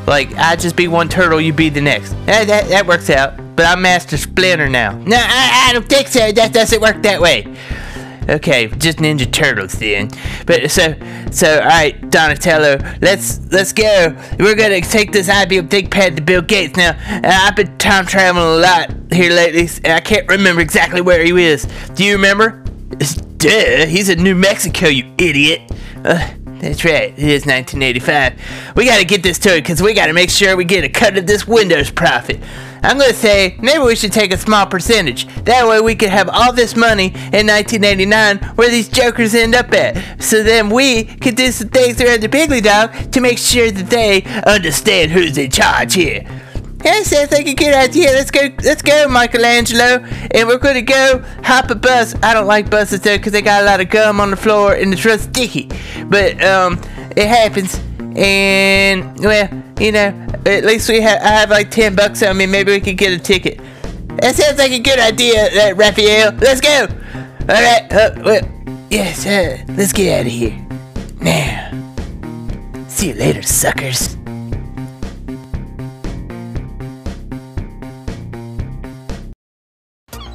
Like 0.07 0.35
I 0.37 0.57
just 0.57 0.75
be 0.75 0.89
one 0.89 1.09
turtle, 1.09 1.41
you 1.41 1.53
be 1.53 1.69
the 1.69 1.81
next. 1.81 2.11
That, 2.27 2.47
that, 2.49 2.69
that 2.69 2.87
works 2.87 3.11
out. 3.11 3.37
But 3.57 3.67
I'm 3.67 3.83
Master 3.83 4.17
Splinter 4.17 4.69
now. 4.69 4.93
No, 4.93 5.17
I, 5.19 5.69
I 5.69 5.73
don't 5.73 5.89
think 5.89 6.09
so. 6.09 6.33
That 6.33 6.53
doesn't 6.53 6.81
work 6.81 7.03
that 7.03 7.21
way. 7.21 7.47
Okay, 8.31 8.69
just 8.69 8.99
Ninja 8.99 9.31
Turtles 9.31 9.73
then. 9.73 10.09
But 10.47 10.71
so 10.71 10.95
so 11.33 11.59
all 11.61 11.67
right, 11.67 12.11
Donatello, 12.11 12.79
let's 13.01 13.41
let's 13.51 13.73
go. 13.73 14.17
We're 14.39 14.55
gonna 14.55 14.81
take 14.81 15.13
this 15.13 15.29
IBM 15.29 15.69
ThinkPad 15.69 16.17
to 16.17 16.23
Bill 16.23 16.43
Gates 16.43 16.77
now. 16.77 16.91
Uh, 17.09 17.21
I've 17.25 17.57
been 17.57 17.77
time 17.79 18.07
traveling 18.07 18.45
a 18.45 18.57
lot 18.63 18.95
here 19.13 19.33
lately, 19.33 19.69
and 19.85 19.93
I 19.95 20.01
can't 20.01 20.29
remember 20.29 20.61
exactly 20.63 21.01
where 21.01 21.25
he 21.25 21.31
is. 21.45 21.67
Do 21.95 22.05
you 22.05 22.13
remember? 22.15 22.63
It's- 22.93 23.17
Duh, 23.41 23.87
he's 23.87 24.11
in 24.11 24.23
New 24.23 24.35
Mexico, 24.35 24.89
you 24.89 25.11
idiot. 25.17 25.63
Uh, 26.05 26.29
that's 26.61 26.85
right, 26.85 27.13
it 27.13 27.19
is 27.19 27.47
1985. 27.47 28.77
We 28.77 28.85
gotta 28.85 29.05
get 29.05 29.23
this 29.23 29.39
to 29.41 29.57
it 29.57 29.63
because 29.63 29.83
we 29.83 29.95
gotta 29.95 30.13
make 30.13 30.29
sure 30.29 30.57
we 30.57 30.65
get 30.65 30.85
a 30.85 30.89
cut 30.89 31.17
of 31.17 31.27
this 31.27 31.47
Windows 31.47 31.91
profit. 31.91 32.39
I'm 32.83 32.99
gonna 32.99 33.15
say 33.15 33.57
maybe 33.61 33.83
we 33.83 33.97
should 33.97 34.13
take 34.13 34.33
a 34.33 34.39
small 34.39 34.67
percentage. 34.67 35.27
That 35.45 35.67
way 35.67 35.81
we 35.81 35.95
could 35.95 36.11
have 36.11 36.29
all 36.29 36.53
this 36.53 36.77
money 36.77 37.07
in 37.07 37.47
1989 37.47 38.39
where 38.57 38.71
these 38.71 38.89
jokers 38.89 39.35
end 39.35 39.55
up 39.55 39.73
at. 39.73 40.23
So 40.23 40.43
then 40.43 40.71
we 40.71 41.05
could 41.05 41.37
do 41.37 41.51
some 41.51 41.69
things 41.69 42.01
around 42.01 42.23
the 42.23 42.29
Piggly 42.29 42.63
Dog 42.63 43.13
to 43.13 43.21
make 43.21 43.39
sure 43.39 43.71
that 43.71 43.91
they 43.91 44.23
understand 44.47 45.11
who's 45.11 45.37
in 45.39 45.51
charge 45.51 45.95
here. 45.95 46.25
That 46.83 47.05
sounds 47.05 47.31
like 47.31 47.47
a 47.47 47.55
good 47.55 47.75
idea. 47.75 48.09
Let's 48.09 48.31
go, 48.31 48.49
let's 48.63 48.81
go, 48.83 49.07
Michelangelo. 49.09 50.03
And 50.31 50.49
we're 50.49 50.59
gonna 50.59 50.83
go 50.83 51.23
hop 51.43 51.71
a 51.71 51.75
bus. 51.75 52.15
I 52.23 52.33
don't 52.33 52.47
like 52.47 52.71
buses 52.71 53.01
though, 53.01 53.19
cause 53.19 53.33
they 53.33 53.43
got 53.43 53.63
a 53.63 53.67
lot 53.67 53.81
of 53.81 53.91
gum 53.91 54.21
on 54.21 54.31
the 54.31 54.37
floor 54.37 54.75
and 54.75 54.93
it's 54.93 55.05
real 55.05 55.19
sticky. 55.19 55.71
But 56.07 56.43
um, 56.43 56.81
it 57.17 57.29
happens. 57.29 57.79
And 58.17 59.19
well, 59.21 59.49
you 59.79 59.93
know, 59.93 60.09
at 60.47 60.65
least 60.65 60.89
we 60.89 61.01
have 61.01 61.21
I 61.23 61.29
have 61.29 61.51
like 61.51 61.71
ten 61.71 61.95
bucks 61.95 62.23
on 62.23 62.37
me. 62.37 62.47
Maybe 62.47 62.73
we 62.73 62.81
could 62.81 62.97
get 62.97 63.13
a 63.13 63.19
ticket. 63.19 63.61
That 64.21 64.35
sounds 64.35 64.59
like 64.59 64.73
a 64.73 64.79
good 64.79 64.99
idea, 64.99 65.71
uh, 65.71 65.75
Raphael. 65.75 66.33
Let's 66.33 66.61
go. 66.61 66.89
All 67.41 67.47
right. 67.47 67.93
Uh, 67.93 68.11
well, 68.25 68.41
yes. 68.91 69.27
Uh, 69.27 69.63
let's 69.77 69.93
get 69.93 70.21
out 70.21 70.27
of 70.27 70.33
here 70.33 70.67
now. 71.21 71.71
See 72.89 73.09
you 73.09 73.15
later, 73.15 73.43
suckers. 73.43 74.17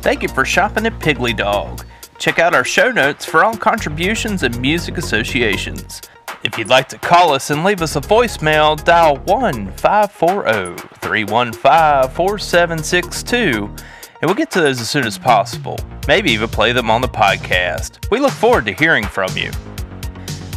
Thank 0.06 0.22
you 0.22 0.30
for 0.30 0.46
shopping 0.46 0.86
at 0.86 1.00
Piggly 1.00 1.36
Dog. 1.36 1.84
Check 2.20 2.38
out 2.38 2.54
our 2.54 2.64
show 2.64 2.92
notes 2.92 3.26
for 3.26 3.44
all 3.44 3.58
contributions 3.58 4.44
and 4.44 4.56
music 4.62 5.00
associations. 5.00 6.00
If 6.44 6.60
you'd 6.60 6.70
like 6.70 6.88
to 6.90 7.00
call 7.00 7.34
us 7.34 7.50
and 7.50 7.64
leave 7.64 7.82
us 7.82 7.96
a 7.96 8.02
voicemail, 8.02 8.82
dial 8.84 9.18
1 9.18 9.72
540 9.72 10.78
315 11.00 12.12
4762 12.12 13.66
and 13.66 13.76
we'll 14.22 14.36
get 14.36 14.52
to 14.52 14.62
those 14.62 14.80
as 14.80 14.92
soon 14.92 15.08
as 15.08 15.18
possible. 15.18 15.80
Maybe 16.08 16.30
even 16.34 16.50
play 16.50 16.72
them 16.72 16.92
on 16.92 17.02
the 17.02 17.08
podcast. 17.08 18.08
We 18.12 18.20
look 18.20 18.32
forward 18.32 18.68
to 18.68 18.74
hearing 18.74 19.06
from 19.06 19.36
you. 19.36 19.50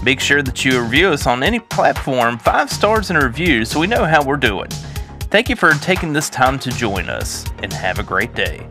Make 0.02 0.20
sure 0.20 0.42
that 0.42 0.62
you 0.62 0.78
review 0.78 1.08
us 1.08 1.26
on 1.26 1.42
any 1.42 1.58
platform, 1.58 2.38
five 2.38 2.70
stars 2.70 3.08
and 3.08 3.18
a 3.18 3.24
review, 3.24 3.64
so 3.64 3.80
we 3.80 3.86
know 3.86 4.04
how 4.04 4.22
we're 4.22 4.36
doing. 4.36 4.68
Thank 5.30 5.48
you 5.48 5.56
for 5.56 5.72
taking 5.72 6.12
this 6.12 6.28
time 6.28 6.58
to 6.58 6.70
join 6.70 7.08
us, 7.08 7.46
and 7.62 7.72
have 7.72 7.98
a 7.98 8.02
great 8.02 8.34
day. 8.34 8.68